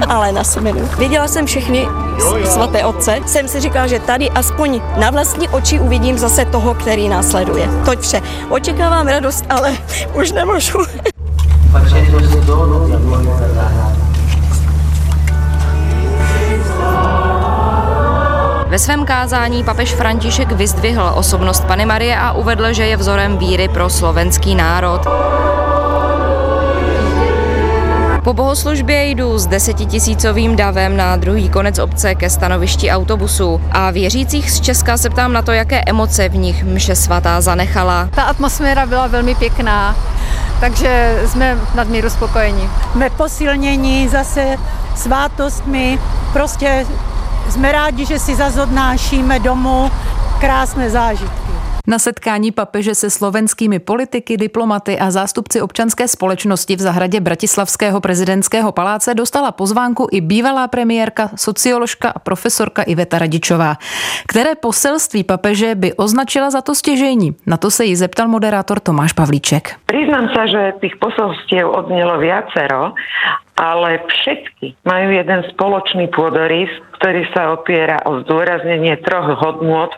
ale 0.09 0.33
na 0.33 0.45
semenu. 0.45 0.89
Viděla 0.99 1.29
jsem 1.29 1.47
všechny 1.47 1.89
svaté 2.45 2.85
otce. 2.85 3.19
Jsem 3.27 3.49
si 3.49 3.61
říkal, 3.61 3.89
že 3.89 3.99
tady 3.99 4.31
aspoň 4.31 4.81
na 4.97 5.11
vlastní 5.11 5.49
oči 5.49 5.81
uvidím 5.81 6.19
zase 6.19 6.45
toho, 6.45 6.75
který 6.75 7.09
následuje. 7.09 7.69
Toť 7.85 8.01
vše. 8.01 8.23
Očekávám 8.49 9.09
radost, 9.09 9.45
ale 9.51 9.77
už 10.15 10.33
nemůžu. 10.33 10.79
Ve 18.67 18.79
svém 18.79 19.05
kázání 19.05 19.65
papež 19.65 19.95
František 19.95 20.53
vyzdvihl 20.53 21.13
osobnost 21.15 21.65
Pany 21.65 21.87
Marie 21.87 22.17
a 22.17 22.33
uvedl, 22.33 22.73
že 22.73 22.87
je 22.87 22.97
vzorem 22.97 23.39
víry 23.39 23.69
pro 23.69 23.91
slovenský 23.91 24.55
národ. 24.55 25.07
Po 28.25 28.33
bohoslužbě 28.33 29.05
jdu 29.05 29.39
s 29.39 29.47
desetitisícovým 29.47 30.57
davem 30.57 30.97
na 30.97 31.17
druhý 31.17 31.49
konec 31.49 31.79
obce 31.79 32.15
ke 32.15 32.31
stanovišti 32.31 32.91
autobusu 32.91 33.61
a 33.73 33.91
věřících 33.91 34.51
z 34.51 34.61
Česka 34.61 34.97
se 34.97 35.11
ptám 35.11 35.33
na 35.33 35.43
to, 35.43 35.53
jaké 35.53 35.83
emoce 35.87 36.29
v 36.29 36.37
nich 36.37 36.65
mše 36.65 36.97
svatá 36.97 37.41
zanechala. 37.41 38.09
Ta 38.15 38.23
atmosféra 38.23 38.87
byla 38.87 39.07
velmi 39.07 39.35
pěkná, 39.35 39.97
takže 40.61 41.23
jsme 41.27 41.59
nadmíru 41.75 42.11
spokojení. 42.11 42.69
Jsme 42.93 43.11
posilnění 43.11 44.09
zase 44.09 44.57
svátostmi, 44.95 45.99
prostě 46.33 46.87
jsme 47.51 47.73
rádi, 47.73 48.07
že 48.07 48.19
si 48.19 48.35
zase 48.35 48.63
odnášíme 48.63 49.39
domů 49.39 49.91
krásné 50.41 50.91
zážitky. 50.91 51.42
Na 51.93 51.99
setkání 51.99 52.53
papeže 52.53 52.95
se 52.95 53.11
slovenskými 53.11 53.79
politiky, 53.79 54.37
diplomaty 54.37 54.99
a 54.99 55.11
zástupci 55.11 55.61
občanské 55.61 56.09
společnosti 56.09 56.77
v 56.77 56.81
zahradě 56.81 57.21
Bratislavského 57.21 58.01
prezidentského 58.01 58.73
paláce 58.73 59.15
dostala 59.15 59.53
pozvánku 59.53 60.09
i 60.13 60.21
bývalá 60.21 60.69
premiérka, 60.69 61.31
socioložka 61.37 62.09
a 62.09 62.19
profesorka 62.19 62.83
Iveta 62.83 63.19
Radičová, 63.19 63.75
které 64.29 64.55
poselství 64.55 65.25
papeže 65.25 65.75
by 65.75 65.95
označila 65.95 66.51
za 66.51 66.63
to 66.63 66.75
stěžení. 66.75 67.37
Na 67.47 67.57
to 67.57 67.71
se 67.71 67.85
jí 67.85 67.97
zeptal 67.97 68.29
moderátor 68.29 68.81
Tomáš 68.81 69.13
Pavlíček. 69.13 69.75
Přiznám 69.87 70.29
se, 70.37 70.49
že 70.49 70.73
těch 70.81 70.97
poselstiev 70.97 71.67
odnělo 71.67 72.19
viacero 72.19 72.93
ale 73.59 74.03
všetky 74.09 74.75
majú 74.83 75.09
jeden 75.13 75.41
spoločný 75.55 76.09
pôdorys, 76.11 76.71
ktorý 76.99 77.23
sa 77.35 77.53
opiera 77.53 78.01
o 78.09 78.23
zdôraznenie 78.25 78.97
troch 79.05 79.37
hodnôt, 79.39 79.93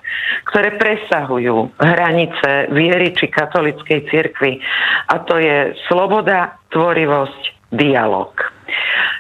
ktoré 0.50 0.74
presahujú 0.80 1.70
hranice 1.78 2.72
viery 2.74 3.14
či 3.14 3.30
katolickej 3.30 4.10
cirkvi. 4.10 4.58
A 5.12 5.20
to 5.22 5.38
je 5.38 5.76
sloboda, 5.86 6.58
tvorivosť, 6.74 7.70
dialog. 7.74 8.32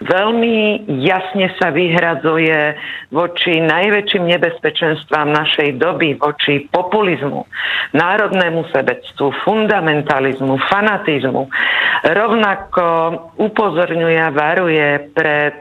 Veľmi 0.02 0.88
jasne 1.06 1.54
sa 1.60 1.70
vyhradzuje 1.70 2.74
voči 3.14 3.62
najväčším 3.62 4.24
nebezpečenstvám 4.26 5.30
našej 5.30 5.78
doby, 5.78 6.18
voči 6.18 6.66
populizmu, 6.66 7.46
národnému 7.94 8.66
sebectvu, 8.74 9.30
fundamentalizmu, 9.46 10.58
fanatizmu. 10.66 11.46
Rovnako 12.10 12.84
upozorňuje 13.38 14.18
a 14.18 14.34
varuje 14.34 15.14
pred 15.14 15.54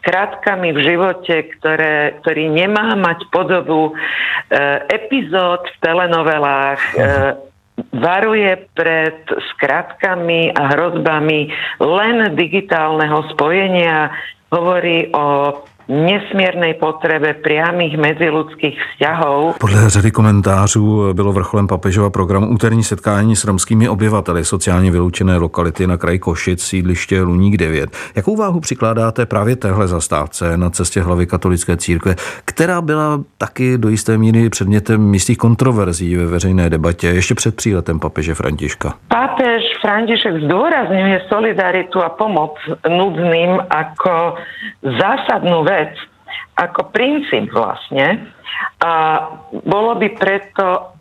skratkami 0.00 0.72
v 0.76 0.80
živote, 0.80 1.34
ktoré, 1.56 2.20
ktorý 2.20 2.52
nemá 2.52 2.96
mať 2.96 3.28
podobu 3.32 3.90
e, 3.90 3.92
epizód 4.92 5.64
v 5.64 5.76
telenovelách, 5.80 6.82
e, 6.92 6.96
varuje 7.92 8.68
pred 8.76 9.24
skratkami 9.54 10.52
a 10.52 10.62
hrozbami 10.74 11.48
len 11.80 12.36
digitálneho 12.36 13.24
spojenia, 13.34 14.12
hovorí 14.50 15.08
o 15.14 15.54
nesmírné 15.90 16.74
potřebe 16.74 17.34
priamých 17.34 17.98
meziludských 17.98 18.78
vzťahů. 18.92 19.54
Podle 19.60 19.90
řady 19.90 20.10
komentářů 20.10 21.14
bylo 21.14 21.32
vrcholem 21.32 21.66
papežova 21.66 22.10
programu 22.10 22.48
úterní 22.48 22.84
setkání 22.84 23.36
s 23.36 23.44
romskými 23.44 23.88
obyvateli 23.88 24.44
sociálně 24.44 24.90
vyloučené 24.90 25.36
lokality 25.36 25.86
na 25.86 25.96
kraji 25.96 26.18
Košic, 26.18 26.62
sídliště 26.62 27.22
Luník 27.22 27.56
9. 27.56 27.90
Jakou 28.16 28.36
váhu 28.36 28.60
přikládáte 28.60 29.26
právě 29.26 29.56
téhle 29.56 29.88
zastávce 29.88 30.56
na 30.56 30.70
cestě 30.70 31.00
hlavy 31.00 31.26
katolické 31.26 31.76
církve, 31.76 32.14
která 32.44 32.80
byla 32.80 33.20
taky 33.38 33.78
do 33.78 33.88
jisté 33.88 34.18
míry 34.18 34.50
předmětem 34.50 35.00
místních 35.00 35.38
kontroverzí 35.38 36.16
ve 36.16 36.26
veřejné 36.26 36.70
debatě 36.70 37.06
ještě 37.06 37.34
před 37.34 37.56
příletem 37.56 38.00
papeže 38.00 38.34
Františka? 38.34 38.94
Papež 39.08 39.62
František 39.80 40.34
zdůrazňuje 40.44 41.22
solidaritu 41.28 42.02
a 42.02 42.08
pomoc 42.08 42.54
nudným 42.88 43.58
jako 43.76 44.34
zásadnou 44.82 45.64
věc 45.64 45.79
vec, 45.80 45.96
ako 46.60 46.92
princíp 46.92 47.48
vlastne. 47.56 48.36
A 48.84 48.92
bolo 49.64 49.96
by 49.96 50.08
preto 50.12 50.92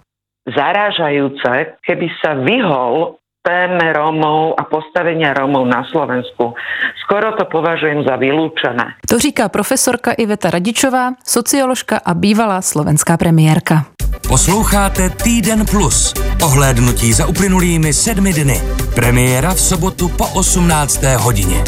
zarážajúce, 0.48 1.84
keby 1.84 2.08
sa 2.24 2.40
vyhol 2.40 3.20
téme 3.40 3.96
Rómov 3.96 4.60
a 4.60 4.64
postavenia 4.68 5.32
Rómov 5.32 5.64
na 5.68 5.88
Slovensku. 5.88 6.54
Skoro 7.08 7.36
to 7.40 7.48
považujem 7.48 8.04
za 8.04 8.16
vylúčené. 8.20 9.00
To 9.08 9.20
říká 9.20 9.50
profesorka 9.50 10.12
Iveta 10.12 10.50
Radičová, 10.50 11.16
socioložka 11.24 11.98
a 12.04 12.12
bývalá 12.14 12.62
slovenská 12.62 13.18
premiérka. 13.18 13.86
Posloucháte 14.28 15.10
Týden 15.10 15.66
Plus. 15.66 16.14
Ohlédnutí 16.44 17.14
za 17.14 17.26
uplynulými 17.26 17.94
sedmi 17.94 18.34
dny. 18.34 18.62
Premiéra 18.96 19.54
v 19.54 19.62
sobotu 19.62 20.10
po 20.18 20.26
18. 20.36 21.04
hodině. 21.18 21.64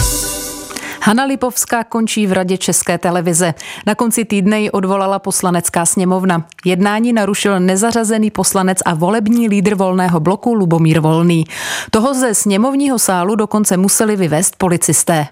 Hanna 1.03 1.25
Lipovská 1.25 1.83
končí 1.83 2.27
v 2.27 2.31
radě 2.31 2.57
České 2.57 2.97
televize. 2.97 3.53
Na 3.85 3.95
konci 3.95 4.25
týdne 4.25 4.61
ji 4.61 4.71
odvolala 4.71 5.19
poslanecká 5.19 5.85
sněmovna. 5.85 6.45
Jednání 6.65 7.13
narušil 7.13 7.59
nezařazený 7.59 8.31
poslanec 8.31 8.77
a 8.85 8.93
volební 8.93 9.49
lídr 9.49 9.75
volného 9.75 10.19
bloku 10.19 10.53
Lubomír 10.53 10.99
Volný. 10.99 11.45
Toho 11.91 12.13
ze 12.13 12.33
sněmovního 12.33 12.99
sálu 12.99 13.35
dokonce 13.35 13.77
museli 13.77 14.15
vyvést 14.15 14.55
policisté. 14.55 15.27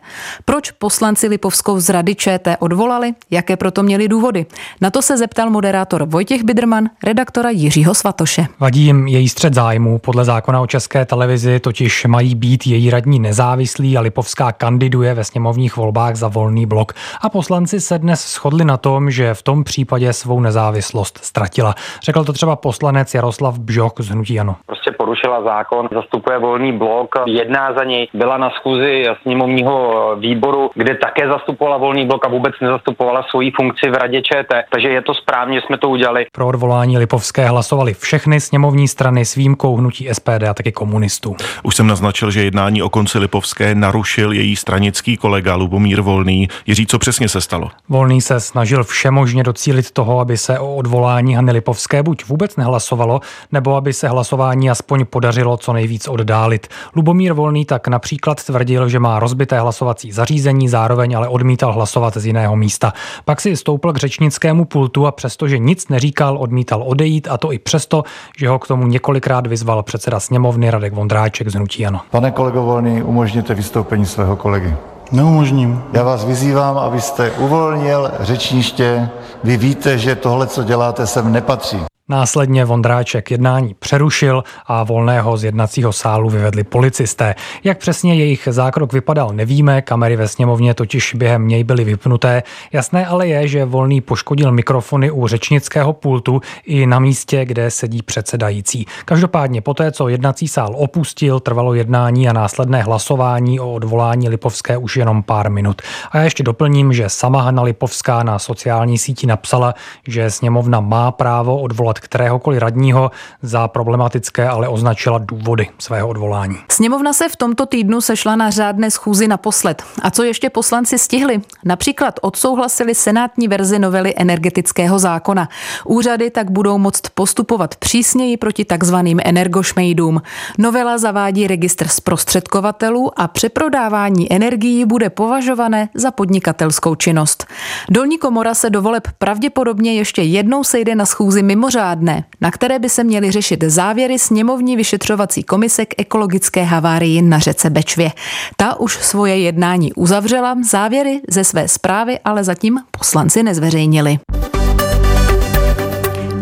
Proč 0.46 0.72
poslanci 0.72 1.28
Lipovskou 1.28 1.80
z 1.80 1.90
rady 1.90 2.16
ČT 2.16 2.58
odvolali? 2.60 3.14
Jaké 3.32 3.58
proto 3.58 3.84
měli 3.84 4.08
důvody? 4.08 4.46
Na 4.82 4.90
to 4.90 5.02
se 5.02 5.18
zeptal 5.18 5.50
moderátor 5.50 6.06
Vojtěch 6.06 6.44
Bidrman, 6.44 6.90
redaktora 7.04 7.50
Jiřího 7.50 7.94
Svatoše. 7.94 8.48
Vadí 8.60 8.82
jim 8.82 9.08
její 9.08 9.30
střed 9.30 9.54
zájmu. 9.54 9.98
Podle 10.00 10.26
zákona 10.26 10.62
o 10.62 10.68
České 10.68 11.06
televizi 11.06 11.60
totiž 11.60 12.06
mají 12.06 12.36
být 12.36 12.68
její 12.68 12.90
radní 12.90 13.20
nezávislí 13.20 13.98
a 13.98 14.02
Lipovská 14.02 14.52
kandiduje 14.52 15.14
ve 15.14 15.24
sněmovní 15.24 15.59
sněmovních 15.60 15.78
volbách 15.78 16.16
za 16.16 16.28
volný 16.28 16.66
blok 16.66 16.94
a 17.22 17.30
poslanci 17.30 17.82
se 17.82 18.00
dnes 18.00 18.34
shodli 18.34 18.66
na 18.66 18.78
tom, 18.78 19.12
že 19.12 19.34
v 19.34 19.42
tom 19.42 19.63
případě 19.63 20.13
svou 20.13 20.39
nezávislost 20.39 21.20
ztratila. 21.22 21.75
Řekl 22.04 22.24
to 22.24 22.34
třeba 22.34 22.56
poslanec 22.56 23.13
Jaroslav 23.13 23.60
Bžok 23.60 24.01
z 24.01 24.10
Hnutí 24.10 24.39
Ano. 24.39 24.56
Prostě 24.66 24.88
porušila 25.10 25.44
zákon, 25.44 25.89
zastupuje 25.94 26.39
volný 26.39 26.72
blok, 26.72 27.08
jedná 27.25 27.74
za 27.74 27.84
něj, 27.84 28.08
byla 28.13 28.38
na 28.38 28.50
schůzi 28.50 29.06
sněmovního 29.22 30.16
výboru, 30.20 30.70
kde 30.75 30.96
také 30.96 31.28
zastupovala 31.28 31.78
volný 31.78 32.06
blok 32.06 32.25
a 32.25 32.30
vůbec 32.30 32.54
nezastupovala 32.62 33.24
svoji 33.30 33.51
funkci 33.51 33.89
v 33.89 33.94
radě 33.94 34.22
ČT. 34.22 34.66
Takže 34.72 34.89
je 34.89 35.01
to 35.01 35.13
správně, 35.13 35.62
jsme 35.62 35.78
to 35.78 35.89
udělali. 35.89 36.25
Pro 36.32 36.48
odvolání 36.48 36.98
Lipovské 36.98 37.48
hlasovali 37.48 37.94
všechny 37.94 38.42
sněmovní 38.42 38.88
strany 38.88 39.25
s 39.25 39.36
výjimkou 39.36 39.75
hnutí 39.75 40.10
SPD 40.12 40.44
a 40.50 40.54
taky 40.54 40.72
komunistů. 40.72 41.36
Už 41.63 41.75
jsem 41.75 41.88
naznačil, 41.88 42.32
že 42.32 42.44
jednání 42.44 42.82
o 42.82 42.89
konci 42.89 43.20
Lipovské 43.20 43.75
narušil 43.75 44.32
její 44.32 44.56
stranický 44.56 45.18
kolega 45.18 45.56
Lubomír 45.56 46.01
Volný. 46.01 46.48
Jiří, 46.66 46.86
co 46.86 47.00
přesně 47.00 47.30
se 47.30 47.42
stalo? 47.42 47.70
Volný 47.89 48.22
se 48.22 48.39
snažil 48.39 48.84
všemožně 48.84 49.44
docílit 49.44 49.92
toho, 49.92 50.20
aby 50.20 50.38
se 50.38 50.60
o 50.60 50.75
odvolání 50.75 51.36
Hany 51.36 51.51
Lipovské 51.51 52.04
buď 52.04 52.25
vůbec 52.25 52.56
nehlasovalo, 52.56 53.20
nebo 53.51 53.75
aby 53.75 53.94
se 53.94 54.08
hlasování 54.08 54.70
aspoň 54.70 54.99
podařilo 55.06 55.58
co 55.58 55.74
nejvíc 55.74 56.08
oddálit. 56.08 56.68
Lubomír 56.96 57.34
Volný 57.34 57.65
tak 57.65 57.88
například 57.88 58.44
tvrdil, 58.44 58.89
že 58.89 59.00
má 59.00 59.20
rozbité 59.20 59.60
hlasovací 59.60 60.12
zařízení, 60.12 60.70
zároveň 60.70 61.18
ale 61.18 61.27
odmítal 61.27 61.74
hlasovat 61.74 62.18
z 62.18 62.25
jiného 62.25 62.56
místa. 62.56 62.94
Pak 63.25 63.41
si 63.41 63.58
stoupl 63.58 63.94
k 63.94 63.98
řečnickému 63.98 64.65
pultu 64.65 65.08
a 65.08 65.12
přestože 65.12 65.58
nic 65.58 65.89
neříkal, 65.89 66.38
odmítal 66.38 66.84
odejít 66.86 67.27
a 67.32 67.38
to 67.38 67.53
i 67.53 67.60
přesto, 67.60 68.03
že 68.38 68.50
ho 68.50 68.60
k 68.60 68.68
tomu 68.68 68.88
několikrát 68.88 69.48
vyzval 69.48 69.84
předseda 69.84 70.20
sněmovny 70.20 70.70
Radek 70.70 70.94
Vondráček 70.94 71.50
z 71.50 71.53
Hnutí 71.53 71.86
Ano. 71.86 72.01
Pane 72.12 72.32
kolego 72.32 72.62
Volný, 72.62 73.03
umožněte 73.03 73.53
vystoupení 73.53 74.06
svého 74.06 74.36
kolegy. 74.36 74.75
Neumožním. 75.12 75.84
Já 75.94 76.03
vás 76.03 76.25
vyzývám, 76.25 76.77
abyste 76.77 77.32
uvolnil 77.32 78.12
řečniště. 78.20 79.10
Vy 79.44 79.58
víte, 79.58 79.98
že 79.98 80.15
tohle, 80.15 80.48
co 80.48 80.63
děláte, 80.63 81.08
sem 81.08 81.32
nepatří. 81.32 81.88
Následně 82.12 82.66
Vondráček 82.66 83.32
jednání 83.32 83.75
přerušil 83.80 84.44
a 84.66 84.84
volného 84.84 85.38
z 85.38 85.44
jednacího 85.44 85.94
sálu 85.94 86.30
vyvedli 86.30 86.63
policisté. 86.63 87.36
Jak 87.63 87.78
přesně 87.78 88.16
jejich 88.16 88.48
zákrok 88.51 88.94
vypadal, 88.94 89.30
nevíme, 89.34 89.82
kamery 89.82 90.16
ve 90.16 90.28
sněmovně 90.28 90.74
totiž 90.74 91.16
během 91.16 91.48
něj 91.48 91.63
byly 91.63 91.84
vypnuté. 91.84 92.44
Jasné 92.72 93.06
ale 93.06 93.28
je, 93.28 93.48
že 93.48 93.66
volný 93.66 94.01
poškodil 94.01 94.51
mikrofony 94.51 95.12
u 95.12 95.28
řečnického 95.28 95.94
pultu 95.94 96.42
i 96.66 96.86
na 96.86 97.00
místě, 97.00 97.46
kde 97.46 97.72
sedí 97.72 98.01
předsedající. 98.01 98.86
Každopádně 99.06 99.62
poté, 99.62 99.92
co 99.92 100.08
jednací 100.08 100.48
sál 100.48 100.74
opustil, 100.75 101.39
trvalo 101.39 101.74
jednání 101.74 102.30
a 102.30 102.34
následné 102.34 102.84
hlasování 102.84 103.60
o 103.60 103.74
odvolání 103.74 104.30
Lipovské 104.30 104.78
už 104.78 104.98
jenom 104.98 105.24
pár 105.24 105.51
minut. 105.51 105.82
A 106.12 106.18
já 106.18 106.24
ještě 106.24 106.44
doplním, 106.44 106.94
že 106.94 107.10
sama 107.10 107.42
Hanna 107.42 107.62
Lipovská 107.62 108.24
na 108.24 108.39
sociální 108.39 108.98
síti 108.98 109.28
napsala, 109.28 109.74
že 110.08 110.32
sněmovna 110.32 110.80
má 110.80 111.12
právo 111.12 111.62
odvolat 111.62 111.99
kteréhokoliv 112.00 112.60
radního 112.60 113.12
za 113.41 113.68
problematické, 113.68 114.50
ale 114.50 114.68
označila 114.68 115.18
důvody 115.18 115.68
svého 115.79 116.08
odvolání. 116.08 116.58
Sněmovna 116.72 117.13
se 117.13 117.29
v 117.29 117.36
tomto 117.36 117.65
týdnu 117.65 118.01
sešla 118.01 118.36
na 118.36 118.50
řádné 118.50 118.91
schůzi 118.91 119.27
naposled. 119.27 119.84
A 120.01 120.12
co 120.12 120.24
ještě 120.24 120.50
poslanci 120.50 120.98
stihli? 120.98 121.41
Například 121.65 122.20
odsouhlasili 122.22 122.96
senátní 122.96 123.48
verzi 123.48 123.79
novely 123.79 124.13
energetického 124.18 125.00
zákona. 125.00 125.50
Úřady 125.86 126.29
tak 126.29 126.51
budou 126.51 126.77
moct 126.77 127.10
postupovat 127.13 127.75
přísněji 127.75 128.38
proti 128.38 128.65
takzvaným 128.65 129.20
energošmejdům. 129.25 130.22
Novela 130.58 130.98
zavádí 130.98 131.48
registr 131.48 131.88
zprostředkovatelů 131.88 133.20
a 133.20 133.27
přeprodávání 133.27 134.34
energií 134.34 134.86
bude 134.86 135.10
považované 135.10 135.89
za 135.94 136.12
podnikatelskou 136.12 136.96
činnost. 136.96 137.46
Dolní 137.89 138.18
komora 138.18 138.53
se 138.53 138.70
do 138.70 138.82
voleb 138.82 139.08
pravděpodobně 139.18 139.94
ještě 139.94 140.22
jednou 140.22 140.63
sejde 140.63 140.96
na 140.96 141.06
schůzi 141.06 141.44
mimořádně 141.44 141.88
mimořádné, 141.96 142.24
na 142.41 142.51
které 142.51 142.79
by 142.79 142.89
se 142.89 143.03
měly 143.03 143.31
řešit 143.31 143.63
závěry 143.63 144.19
sněmovní 144.19 144.75
vyšetřovací 144.75 145.43
komise 145.43 145.86
k 145.86 145.93
ekologické 145.98 146.63
havárii 146.63 147.22
na 147.22 147.39
řece 147.39 147.69
Bečvě. 147.69 148.12
Ta 148.58 148.79
už 148.79 148.98
svoje 149.01 149.39
jednání 149.39 149.93
uzavřela, 149.93 150.55
závěry 150.69 151.22
ze 151.29 151.43
své 151.43 151.67
zprávy 151.67 152.19
ale 152.25 152.43
zatím 152.43 152.79
poslanci 152.91 153.43
nezveřejnili. 153.43 154.19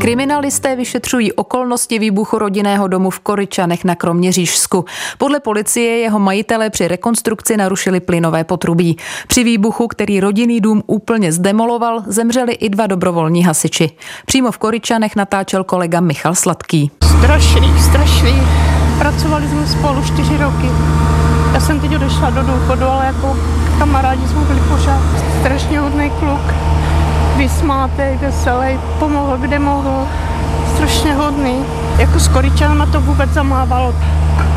Kriminalisté 0.08 0.76
vyšetřují 0.76 1.34
okolnosti 1.34 2.00
výbuchu 2.00 2.38
rodinného 2.38 2.88
domu 2.88 3.10
v 3.10 3.20
Koryčanech 3.20 3.84
na 3.84 3.96
Kroměřížsku. 3.96 4.86
Podle 5.18 5.40
policie 5.40 5.98
jeho 5.98 6.20
majitele 6.20 6.70
při 6.70 6.88
rekonstrukci 6.88 7.58
narušili 7.58 8.00
plynové 8.00 8.44
potrubí. 8.44 8.98
Při 9.28 9.44
výbuchu, 9.44 9.88
který 9.88 10.20
rodinný 10.20 10.62
dům 10.62 10.84
úplně 10.88 11.32
zdemoloval, 11.32 12.04
zemřeli 12.06 12.54
i 12.54 12.70
dva 12.70 12.88
dobrovolní 12.88 13.44
hasiči. 13.44 13.92
Přímo 14.26 14.52
v 14.52 14.58
Koryčanech 14.58 15.16
natáčel 15.16 15.64
kolega 15.64 16.00
Michal 16.00 16.36
Sladký. 16.36 16.92
Strašný, 17.20 17.74
strašný. 17.80 18.36
Pracovali 19.00 19.48
jsme 19.50 19.68
spolu 19.68 20.04
čtyři 20.06 20.38
roky. 20.38 20.68
Já 21.54 21.60
jsem 21.60 21.80
teď 21.80 21.96
odešla 21.96 22.30
do 22.30 22.42
důchodu, 22.42 22.86
ale 22.86 23.06
jako 23.06 23.38
kamarádi 23.80 24.28
jsme 24.28 24.42
byli 24.42 24.60
pořád. 24.60 25.02
Strašně 25.40 25.80
hodný 25.80 26.10
kluk 26.20 26.77
vysmátej, 27.38 28.18
veselý, 28.22 28.80
pomohl, 29.00 29.38
kde 29.38 29.60
mohl. 29.60 30.08
Strašně 30.76 31.14
hodný. 31.14 31.66
Jako 31.98 32.20
s 32.20 32.28
Koričanama 32.28 32.86
to 32.86 33.02
vůbec 33.02 33.30
zamávalo. 33.30 33.96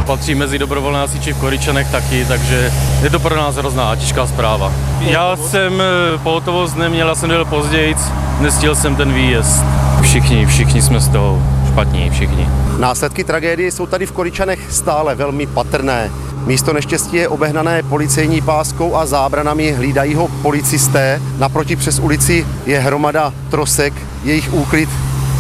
Patří 0.06 0.34
mezi 0.34 0.58
dobrovolné 0.58 0.98
hasiči 0.98 1.32
v 1.32 1.40
Koričanech 1.40 1.90
taky, 1.90 2.24
takže 2.24 2.72
je 3.02 3.10
to 3.10 3.18
pro 3.18 3.36
nás 3.36 3.56
hrozná 3.56 3.96
těžká 3.96 4.26
zpráva. 4.26 4.72
Já 5.00 5.36
jsem 5.36 5.80
eh, 5.80 6.18
pohotovost 6.18 6.76
neměl, 6.76 7.08
já 7.08 7.14
jsem 7.14 7.28
byl 7.28 7.44
později, 7.44 7.96
nestihl 8.40 8.74
jsem 8.74 8.96
ten 8.96 9.12
výjezd. 9.12 9.64
Všichni, 10.02 10.46
všichni 10.46 10.82
jsme 10.82 11.00
z 11.00 11.08
toho 11.08 11.42
špatní, 11.68 12.10
všichni. 12.10 12.48
Následky 12.78 13.24
tragédie 13.24 13.72
jsou 13.72 13.86
tady 13.86 14.06
v 14.06 14.12
Koričanech 14.12 14.72
stále 14.72 15.14
velmi 15.14 15.46
patrné. 15.46 16.10
Místo 16.46 16.72
neštěstí 16.72 17.16
je 17.16 17.28
obehnané 17.28 17.82
policejní 17.82 18.40
páskou 18.40 18.96
a 18.96 19.06
zábranami, 19.06 19.72
hlídají 19.72 20.14
ho 20.14 20.28
policisté. 20.28 21.22
Naproti 21.38 21.76
přes 21.76 21.98
ulici 21.98 22.46
je 22.66 22.80
hromada 22.80 23.32
trosek, 23.50 23.94
jejich 24.24 24.52
úklid 24.52 24.88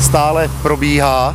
stále 0.00 0.50
probíhá. 0.62 1.34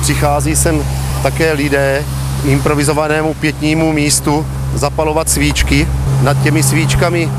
Přichází 0.00 0.56
sem 0.56 0.84
také 1.22 1.52
lidé 1.52 2.04
k 2.42 2.44
improvizovanému 2.44 3.34
pětnímu 3.34 3.92
místu 3.92 4.46
zapalovat 4.74 5.30
svíčky. 5.30 5.88
Nad 6.22 6.42
těmi 6.42 6.62
svíčkami 6.62 7.30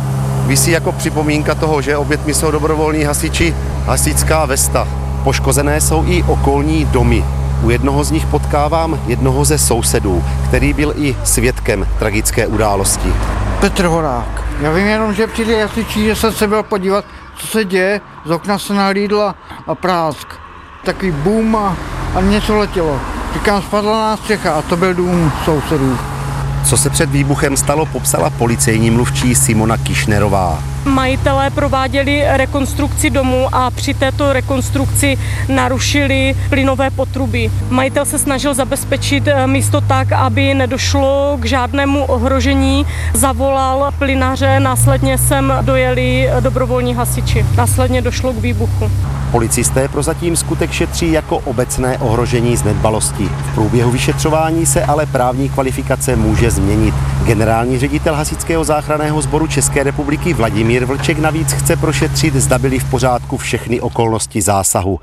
visí 0.48 0.72
jako 0.72 0.92
připomínka 0.92 1.56
toho, 1.56 1.82
že 1.82 1.98
obětmi 1.98 2.34
jsou 2.34 2.52
dobrovolní 2.52 3.04
hasiči 3.04 3.56
hasičská 3.86 4.46
vesta. 4.46 4.88
Poškozené 5.24 5.82
jsou 5.82 6.04
i 6.08 6.24
okolní 6.24 6.86
domy. 6.86 7.24
U 7.64 7.70
jednoho 7.70 8.04
z 8.04 8.12
nich 8.12 8.26
potkávám 8.26 9.00
jednoho 9.08 9.46
ze 9.46 9.58
sousedů, 9.58 10.24
který 10.48 10.74
byl 10.74 10.94
i 10.98 11.16
svědkem 11.24 11.88
tragické 12.00 12.48
události. 12.48 13.14
Petr 13.60 13.86
Horák. 13.86 14.44
Já 14.62 14.72
vím 14.72 14.88
jenom, 14.88 15.14
že 15.14 15.28
přijde 15.28 15.54
jasličí, 15.54 16.06
že 16.06 16.16
jsem 16.16 16.34
se 16.34 16.48
byl 16.48 16.64
podívat, 16.64 17.06
co 17.36 17.48
se 17.48 17.66
děje, 17.66 18.02
z 18.26 18.32
okna 18.32 18.60
se 18.60 18.74
nalídla 18.74 19.36
a 19.68 19.76
prásk. 19.76 20.28
Takový 20.86 21.12
boom 21.12 21.56
a, 21.56 21.78
a 22.16 22.22
něco 22.22 22.58
letělo. 22.58 23.00
Říkám, 23.34 23.62
spadla 23.62 23.92
nás 23.92 24.20
střecha 24.20 24.54
a 24.54 24.62
to 24.62 24.78
byl 24.78 24.94
dům 24.94 25.32
sousedů. 25.46 25.98
Co 26.66 26.78
se 26.78 26.90
před 26.90 27.10
výbuchem 27.10 27.58
stalo, 27.58 27.86
popsala 27.86 28.30
policejní 28.30 28.92
mluvčí 28.92 29.36
Simona 29.36 29.78
Kišnerová. 29.78 30.64
Majitelé 30.86 31.50
prováděli 31.50 32.24
rekonstrukci 32.28 33.10
domu 33.10 33.48
a 33.52 33.72
při 33.72 33.94
této 33.94 34.34
rekonstrukci 34.34 35.18
narušili 35.50 36.36
plynové 36.50 36.90
potruby. 36.90 37.52
Majitel 37.70 38.06
se 38.06 38.20
snažil 38.20 38.54
zabezpečit 38.54 39.28
eh, 39.28 39.48
místo 39.48 39.82
tak, 39.82 40.12
aby 40.12 40.54
nedošlo 40.54 41.38
k 41.40 41.46
žádnému 41.46 42.06
ohrožení. 42.06 42.86
Zavolal 43.14 43.92
plynaře, 43.98 44.60
následně 44.60 45.18
sem 45.18 45.54
dojeli 45.62 46.30
dobrovolní 46.40 46.96
hasiči. 46.96 47.46
Následně 47.58 48.02
došlo 48.02 48.34
k 48.34 48.38
výbuchu. 48.38 48.92
Policisté 49.32 49.88
prozatím 49.88 50.36
skutek 50.36 50.72
šetří 50.72 51.12
jako 51.12 51.38
obecné 51.38 51.98
ohrožení 51.98 52.58
z 52.58 52.64
nedbalosti. 52.64 53.24
V 53.24 53.54
průběhu 53.56 53.92
vyšetřování 53.92 54.66
se 54.66 54.86
ale 54.86 55.06
právní 55.06 55.50
kvalifikace 55.50 56.16
může 56.16 56.52
změnit. 56.52 56.96
Generální 57.24 57.80
ředitel 57.80 58.16
Hasičského 58.16 58.64
záchranného 58.64 59.22
sboru 59.22 59.48
České 59.48 59.84
republiky 59.84 60.34
Vladimír 60.34 60.71
Vlček 60.80 61.20
navíc 61.20 61.52
chce 61.52 61.76
prošetřit, 61.76 62.34
zda 62.34 62.60
byly 62.60 62.80
v 62.80 62.90
pořádku 62.90 63.38
všechny 63.38 63.82
okolnosti 63.82 64.42
zásahu. 64.42 65.00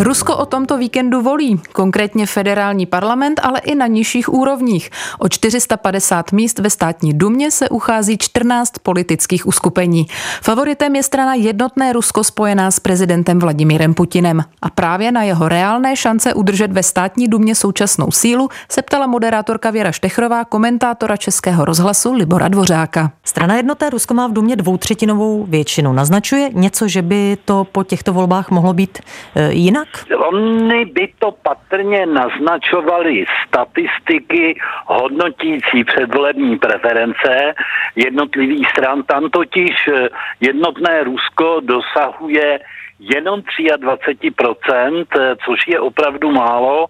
Rusko 0.00 0.36
o 0.36 0.46
tomto 0.46 0.78
víkendu 0.78 1.22
volí, 1.22 1.60
konkrétně 1.72 2.26
federální 2.26 2.86
parlament, 2.86 3.40
ale 3.42 3.60
i 3.60 3.74
na 3.74 3.86
nižších 3.86 4.32
úrovních. 4.32 4.90
O 5.18 5.28
450 5.28 6.32
míst 6.32 6.58
ve 6.58 6.70
státní 6.70 7.12
dumě 7.14 7.50
se 7.50 7.68
uchází 7.68 8.18
14 8.18 8.72
politických 8.82 9.46
uskupení. 9.46 10.06
Favoritem 10.42 10.96
je 10.96 11.02
strana 11.02 11.34
Jednotné 11.34 11.92
Rusko 11.92 12.24
spojená 12.24 12.70
s 12.70 12.80
prezidentem 12.80 13.38
Vladimírem 13.38 13.94
Putinem. 13.94 14.44
A 14.62 14.70
právě 14.70 15.12
na 15.12 15.22
jeho 15.22 15.48
reálné 15.48 15.96
šance 15.96 16.34
udržet 16.34 16.72
ve 16.72 16.82
státní 16.82 17.28
dumě 17.28 17.54
současnou 17.54 18.10
sílu 18.10 18.48
se 18.68 18.82
ptala 18.82 19.06
moderátorka 19.06 19.70
Věra 19.70 19.92
Štechrová, 19.92 20.44
komentátora 20.44 21.16
Českého 21.16 21.64
rozhlasu 21.64 22.12
Libora 22.12 22.48
Dvořáka. 22.48 23.12
Strana 23.24 23.56
Jednoté 23.56 23.90
Rusko 23.90 24.14
má 24.14 24.26
v 24.26 24.32
dumě 24.32 24.56
dvoutřetinovou 24.56 25.44
většinu. 25.44 25.92
Naznačuje 25.92 26.50
něco, 26.52 26.88
že 26.88 27.02
by 27.02 27.38
to 27.44 27.66
po 27.72 27.84
těchto 27.84 28.12
volbách 28.12 28.50
mohlo 28.50 28.72
být 28.72 28.98
e, 29.34 29.52
jinak? 29.52 29.89
Oni 30.16 30.84
by 30.84 31.08
to 31.18 31.30
patrně 31.30 32.06
naznačovali 32.06 33.24
statistiky 33.46 34.60
hodnotící 34.86 35.84
předvolební 35.84 36.58
preference 36.58 37.54
jednotlivých 37.96 38.68
stran. 38.70 39.02
Tam 39.02 39.30
totiž 39.30 39.88
eh, 39.88 40.08
jednotné 40.40 41.04
Rusko 41.04 41.60
dosahuje 41.60 42.60
jenom 42.98 43.40
23%, 43.40 45.06
eh, 45.16 45.36
což 45.44 45.68
je 45.68 45.80
opravdu 45.80 46.30
málo, 46.30 46.86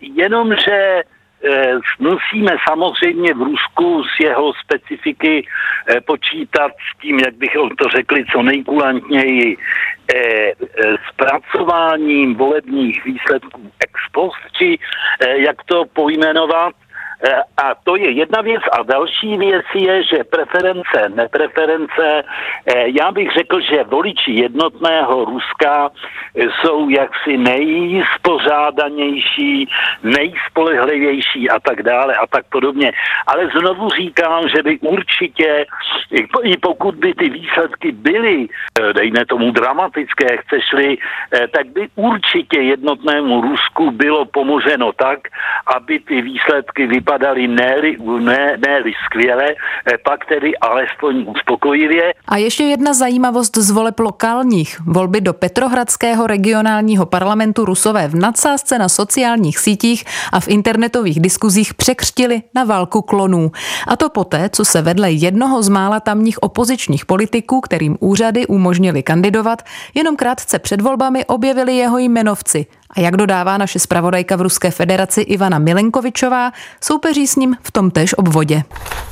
jenomže 0.00 1.02
musíme 1.98 2.56
samozřejmě 2.68 3.34
v 3.34 3.42
Rusku 3.42 4.02
z 4.04 4.24
jeho 4.24 4.52
specifiky 4.64 5.46
počítat 6.06 6.72
s 6.72 7.00
tím, 7.00 7.18
jak 7.18 7.34
bychom 7.34 7.70
to 7.70 7.88
řekli 7.88 8.24
co 8.32 8.42
nejkulantněji, 8.42 9.56
zpracováním 11.08 12.34
volebních 12.34 13.04
výsledků 13.04 13.70
ex 13.80 13.92
post, 14.12 14.40
či 14.58 14.78
jak 15.38 15.56
to 15.64 15.84
pojmenovat, 15.92 16.74
Eh, 16.74 16.83
a 17.56 17.74
to 17.84 17.96
je 17.96 18.10
jedna 18.10 18.40
věc. 18.40 18.62
A 18.72 18.82
další 18.82 19.36
věc 19.36 19.64
je, 19.74 20.04
že 20.04 20.24
preference, 20.24 21.08
nepreference, 21.14 22.22
eh, 22.66 22.84
já 23.00 23.12
bych 23.12 23.32
řekl, 23.32 23.60
že 23.60 23.84
voliči 23.84 24.32
jednotného 24.32 25.24
Ruska 25.24 25.90
eh, 25.90 26.46
jsou 26.60 26.88
jaksi 26.88 27.36
nejspořádanější, 27.36 29.68
nejspolehlivější 30.02 31.50
a 31.50 31.60
tak 31.60 31.82
dále 31.82 32.16
a 32.16 32.26
tak 32.26 32.44
podobně. 32.52 32.92
Ale 33.26 33.50
znovu 33.58 33.90
říkám, 33.90 34.48
že 34.48 34.62
by 34.62 34.78
určitě, 34.78 35.66
i 36.42 36.56
pokud 36.56 36.94
by 36.94 37.14
ty 37.14 37.28
výsledky 37.28 37.92
byly, 37.92 38.48
dejme 38.92 39.26
tomu 39.26 39.50
dramatické, 39.50 40.36
chceš-li, 40.36 40.98
tak 41.50 41.66
by 41.66 41.88
určitě 41.94 42.60
jednotnému 42.60 43.40
Rusku 43.40 43.90
bylo 43.90 44.24
pomoženo 44.24 44.92
tak, 44.92 45.18
aby 45.76 46.00
ty 46.00 46.22
výsledky 46.22 46.86
vypadaly 46.86 47.13
vypadaly 47.14 47.48
ne-li, 47.48 47.96
ne, 48.20 48.56
ne 48.66 48.92
skvěle, 49.06 49.44
eh, 49.48 49.98
pak 50.04 50.24
tedy 50.26 50.58
alespoň 50.58 51.26
uspokojivě. 51.36 52.12
A 52.28 52.36
ještě 52.36 52.64
jedna 52.64 52.94
zajímavost 52.94 53.56
z 53.56 53.70
voleb 53.70 53.98
lokálních. 53.98 54.80
Volby 54.86 55.20
do 55.20 55.32
Petrohradského 55.32 56.26
regionálního 56.26 57.06
parlamentu 57.06 57.64
Rusové 57.64 58.08
v 58.08 58.14
nadsázce 58.14 58.78
na 58.78 58.88
sociálních 58.88 59.58
sítích 59.58 60.04
a 60.32 60.40
v 60.40 60.48
internetových 60.48 61.20
diskuzích 61.20 61.74
překřtili 61.74 62.42
na 62.54 62.64
válku 62.64 63.02
klonů. 63.02 63.50
A 63.88 63.96
to 63.96 64.08
poté, 64.08 64.48
co 64.48 64.64
se 64.64 64.82
vedle 64.82 65.10
jednoho 65.10 65.62
z 65.62 65.68
mála 65.68 66.00
tamních 66.00 66.42
opozičních 66.42 67.06
politiků, 67.06 67.60
kterým 67.60 67.96
úřady 68.00 68.46
umožnili 68.46 69.02
kandidovat, 69.02 69.62
jenom 69.94 70.16
krátce 70.16 70.58
před 70.58 70.80
volbami 70.80 71.24
objevili 71.24 71.76
jeho 71.76 71.98
jmenovci 71.98 72.66
a 72.96 73.00
jak 73.00 73.16
dodává 73.16 73.58
naše 73.58 73.78
zpravodajka 73.78 74.36
v 74.36 74.40
Ruské 74.40 74.70
federaci 74.70 75.20
Ivana 75.20 75.58
Milenkovičová, 75.58 76.52
soupeří 76.80 77.26
s 77.26 77.36
ním 77.36 77.56
v 77.62 77.70
tom 77.70 77.90
též 77.90 78.18
obvodě. 78.18 78.62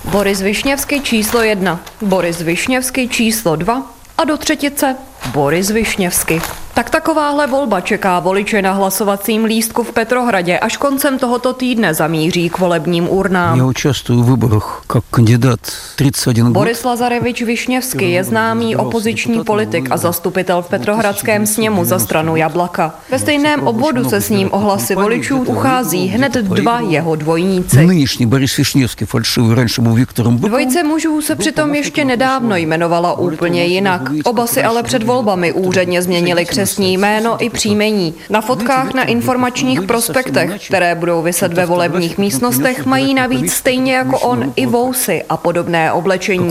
Boris 0.05 0.41
Višněvský 0.41 1.01
číslo 1.01 1.43
jedna, 1.43 1.81
Boris 2.03 2.41
Višněvský 2.41 3.09
číslo 3.09 3.57
dva 3.57 3.83
a 4.19 4.25
do 4.25 4.37
třetice 4.37 4.97
Boris 5.33 5.71
Višněvsky. 5.71 6.62
Tak 6.75 6.91
takováhle 6.91 7.47
volba 7.47 7.81
čeká 7.81 8.21
voliče 8.21 8.63
na 8.63 8.73
hlasovacím 8.73 9.45
lístku 9.45 9.83
v 9.83 9.93
Petrohradě, 9.93 10.59
až 10.59 10.77
koncem 10.77 11.19
tohoto 11.19 11.53
týdne 11.53 11.95
zamíří 11.95 12.51
k 12.51 12.59
volebním 12.59 13.09
urnám. 13.09 13.59
Já 13.59 13.65
účastuju 13.65 14.23
v 14.23 14.31
výborech 14.31 14.65
jako 14.83 15.01
kandidát 15.11 15.61
31 15.97 16.49
let. 16.49 16.53
Boris 16.53 16.85
Lazarevič 16.85 17.43
Višněvský 17.43 18.13
je 18.13 18.25
známý 18.25 18.77
opoziční 18.77 19.45
politik 19.45 19.89
a 19.91 19.97
zastupitel 19.97 20.63
v 20.63 20.69
Petrohradském 20.69 21.47
sněmu 21.47 21.85
za 21.85 21.99
stranu 21.99 22.37
Jablaka. 22.37 22.95
Ve 23.11 23.19
stejném 23.19 23.67
obvodu 23.67 24.05
se 24.05 24.21
s 24.21 24.31
ním 24.31 24.49
o 24.53 24.59
hlasy 24.59 24.95
voličů 24.95 25.39
uchází 25.39 26.07
hned 26.07 26.33
dva 26.33 26.81
jeho 26.81 27.17
dvojníci. 27.17 27.87
Nynější 27.87 28.27
Boris 28.27 28.57
Višněvský 28.57 29.05
falšivý, 29.05 29.55
ranše 29.55 29.83
byl 29.83 29.95
Viktorem 29.95 30.39
Dvojice 30.39 30.83
mužů 30.83 31.21
se 31.21 31.37
přitom 31.37 31.75
ještě 31.75 32.05
nedávno 32.05 32.57
jmenovala 32.57 33.19
úplně 33.19 33.65
jinak. 33.65 34.03
Oba 34.25 34.47
si 34.47 34.63
ale 34.63 34.83
před 34.83 35.03
volbami 35.03 35.53
úředně 35.53 36.03
změnili 36.03 36.45
křesní 36.63 36.93
jméno 36.99 37.45
i 37.45 37.51
příjmení. 37.51 38.15
Na 38.31 38.41
fotkách 38.41 38.95
na 38.95 39.05
informačních 39.05 39.83
prospektech, 39.83 40.67
které 40.67 40.95
budou 40.95 41.23
vyset 41.23 41.53
ve 41.53 41.67
volebních 41.67 42.19
místnostech, 42.19 42.87
mají 42.87 43.15
navíc 43.15 43.53
stejně 43.53 43.95
jako 43.95 44.19
on 44.19 44.53
i 44.57 44.67
vousy 44.67 45.23
a 45.29 45.37
podobné 45.37 45.93
oblečení. 45.93 46.51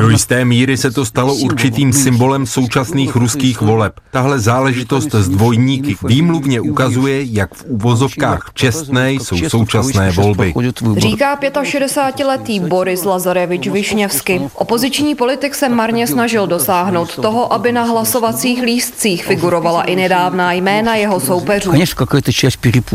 Do 0.00 0.08
jisté 0.08 0.44
míry 0.44 0.76
se 0.76 0.90
to 0.90 1.04
stalo 1.04 1.34
určitým 1.34 1.92
symbolem 1.92 2.46
současných 2.46 3.16
ruských 3.16 3.60
voleb. 3.60 4.00
Tahle 4.10 4.40
záležitost 4.40 5.14
s 5.14 5.28
dvojníky 5.28 5.96
výmluvně 6.04 6.60
ukazuje, 6.60 7.22
jak 7.22 7.54
v 7.54 7.64
uvozovkách 7.64 8.50
čestné 8.54 9.12
jsou 9.12 9.36
současné 9.48 10.10
volby. 10.12 10.54
Říká 10.96 11.36
65-letý 11.36 12.60
Boris 12.60 13.04
Lazarevič 13.04 13.68
Višněvsky. 13.68 14.40
Opoziční 14.54 15.14
politik 15.14 15.54
se 15.54 15.68
marně 15.68 16.06
snažil 16.06 16.46
dosáhnout 16.46 17.14
toho, 17.14 17.22
toho, 17.22 17.52
aby 17.52 17.72
na 17.72 17.82
hlasovacích 17.82 18.62
lístcích 18.62 18.89
figurovala 19.16 19.82
i 19.82 19.96
nedávná 19.96 20.52
jména 20.52 20.94
jeho 20.94 21.20
soupeřů. 21.20 21.72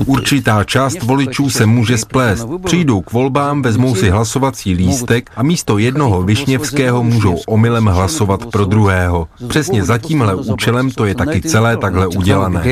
Určitá 0.06 0.64
část 0.64 1.04
voličů 1.04 1.50
se 1.50 1.66
může 1.66 1.98
splést. 1.98 2.48
Přijdou 2.66 3.02
k 3.02 3.12
volbám, 3.12 3.62
vezmou 3.62 3.96
si 3.96 4.10
hlasovací 4.10 4.74
lístek 4.74 5.32
a 5.36 5.44
místo 5.44 5.78
jednoho 5.78 6.22
Višněvského 6.22 7.04
můžou 7.04 7.36
omylem 7.48 7.86
hlasovat 7.86 8.46
pro 8.46 8.66
druhého. 8.66 9.28
Přesně 9.48 9.84
za 9.84 9.98
tímhle 9.98 10.36
účelem 10.36 10.92
to 10.92 11.06
je 11.06 11.16
taky 11.16 11.42
celé 11.42 11.78
takhle 11.78 12.08
udělané. 12.08 12.64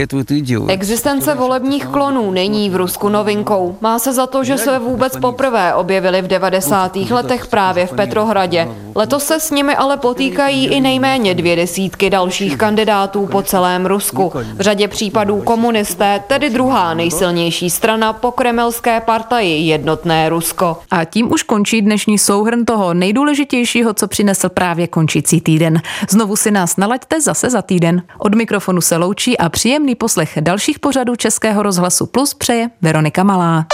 Existence 0.67 1.35
volebních 1.35 1.85
klonů 1.85 2.31
není 2.31 2.69
v 2.69 2.75
Rusku 2.75 3.09
novinkou. 3.09 3.77
Má 3.81 3.99
se 3.99 4.13
za 4.13 4.27
to, 4.27 4.43
že 4.43 4.57
se 4.57 4.79
vůbec 4.79 5.17
poprvé 5.17 5.73
objevili 5.73 6.21
v 6.21 6.27
90. 6.27 6.95
letech 6.95 7.47
právě 7.47 7.87
v 7.87 7.93
Petrohradě. 7.93 8.67
Letos 8.95 9.23
se 9.25 9.39
s 9.39 9.51
nimi 9.51 9.75
ale 9.75 9.97
potýkají 9.97 10.67
i 10.67 10.81
nejméně 10.81 11.35
dvě 11.35 11.55
desítky 11.55 12.09
dalších 12.09 12.57
kandidátů 12.57 13.12
po 13.27 13.41
celém 13.41 13.85
Rusku. 13.85 14.31
V 14.53 14.61
řadě 14.61 14.87
případů 14.87 15.41
komunisté, 15.41 16.23
tedy 16.27 16.49
druhá 16.49 16.93
nejsilnější 16.93 17.69
strana 17.69 18.13
po 18.13 18.31
kremelské 18.31 19.01
partaji 19.01 19.67
Jednotné 19.67 20.29
Rusko. 20.29 20.79
A 20.91 21.05
tím 21.05 21.31
už 21.31 21.43
končí 21.43 21.81
dnešní 21.81 22.19
souhrn 22.19 22.65
toho 22.65 22.93
nejdůležitějšího, 22.93 23.93
co 23.93 24.07
přinesl 24.07 24.49
právě 24.49 24.87
končící 24.87 25.41
týden. 25.41 25.81
Znovu 26.09 26.35
si 26.35 26.51
nás 26.51 26.77
nalaďte 26.77 27.21
zase 27.21 27.49
za 27.49 27.61
týden. 27.61 28.01
Od 28.17 28.35
mikrofonu 28.35 28.81
se 28.81 28.97
loučí 28.97 29.37
a 29.37 29.49
příjemný 29.49 29.95
poslech 29.95 30.37
dalších 30.41 30.79
pořadů 30.79 31.15
Českého 31.15 31.63
rozhlasu 31.63 32.05
Plus 32.05 32.33
přeje 32.33 32.69
Veronika 32.81 33.23
Malá. 33.23 33.65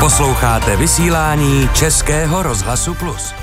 Posloucháte 0.00 0.76
vysílání 0.76 1.68
Českého 1.74 2.42
rozhlasu 2.42 2.94
Plus. 2.94 3.34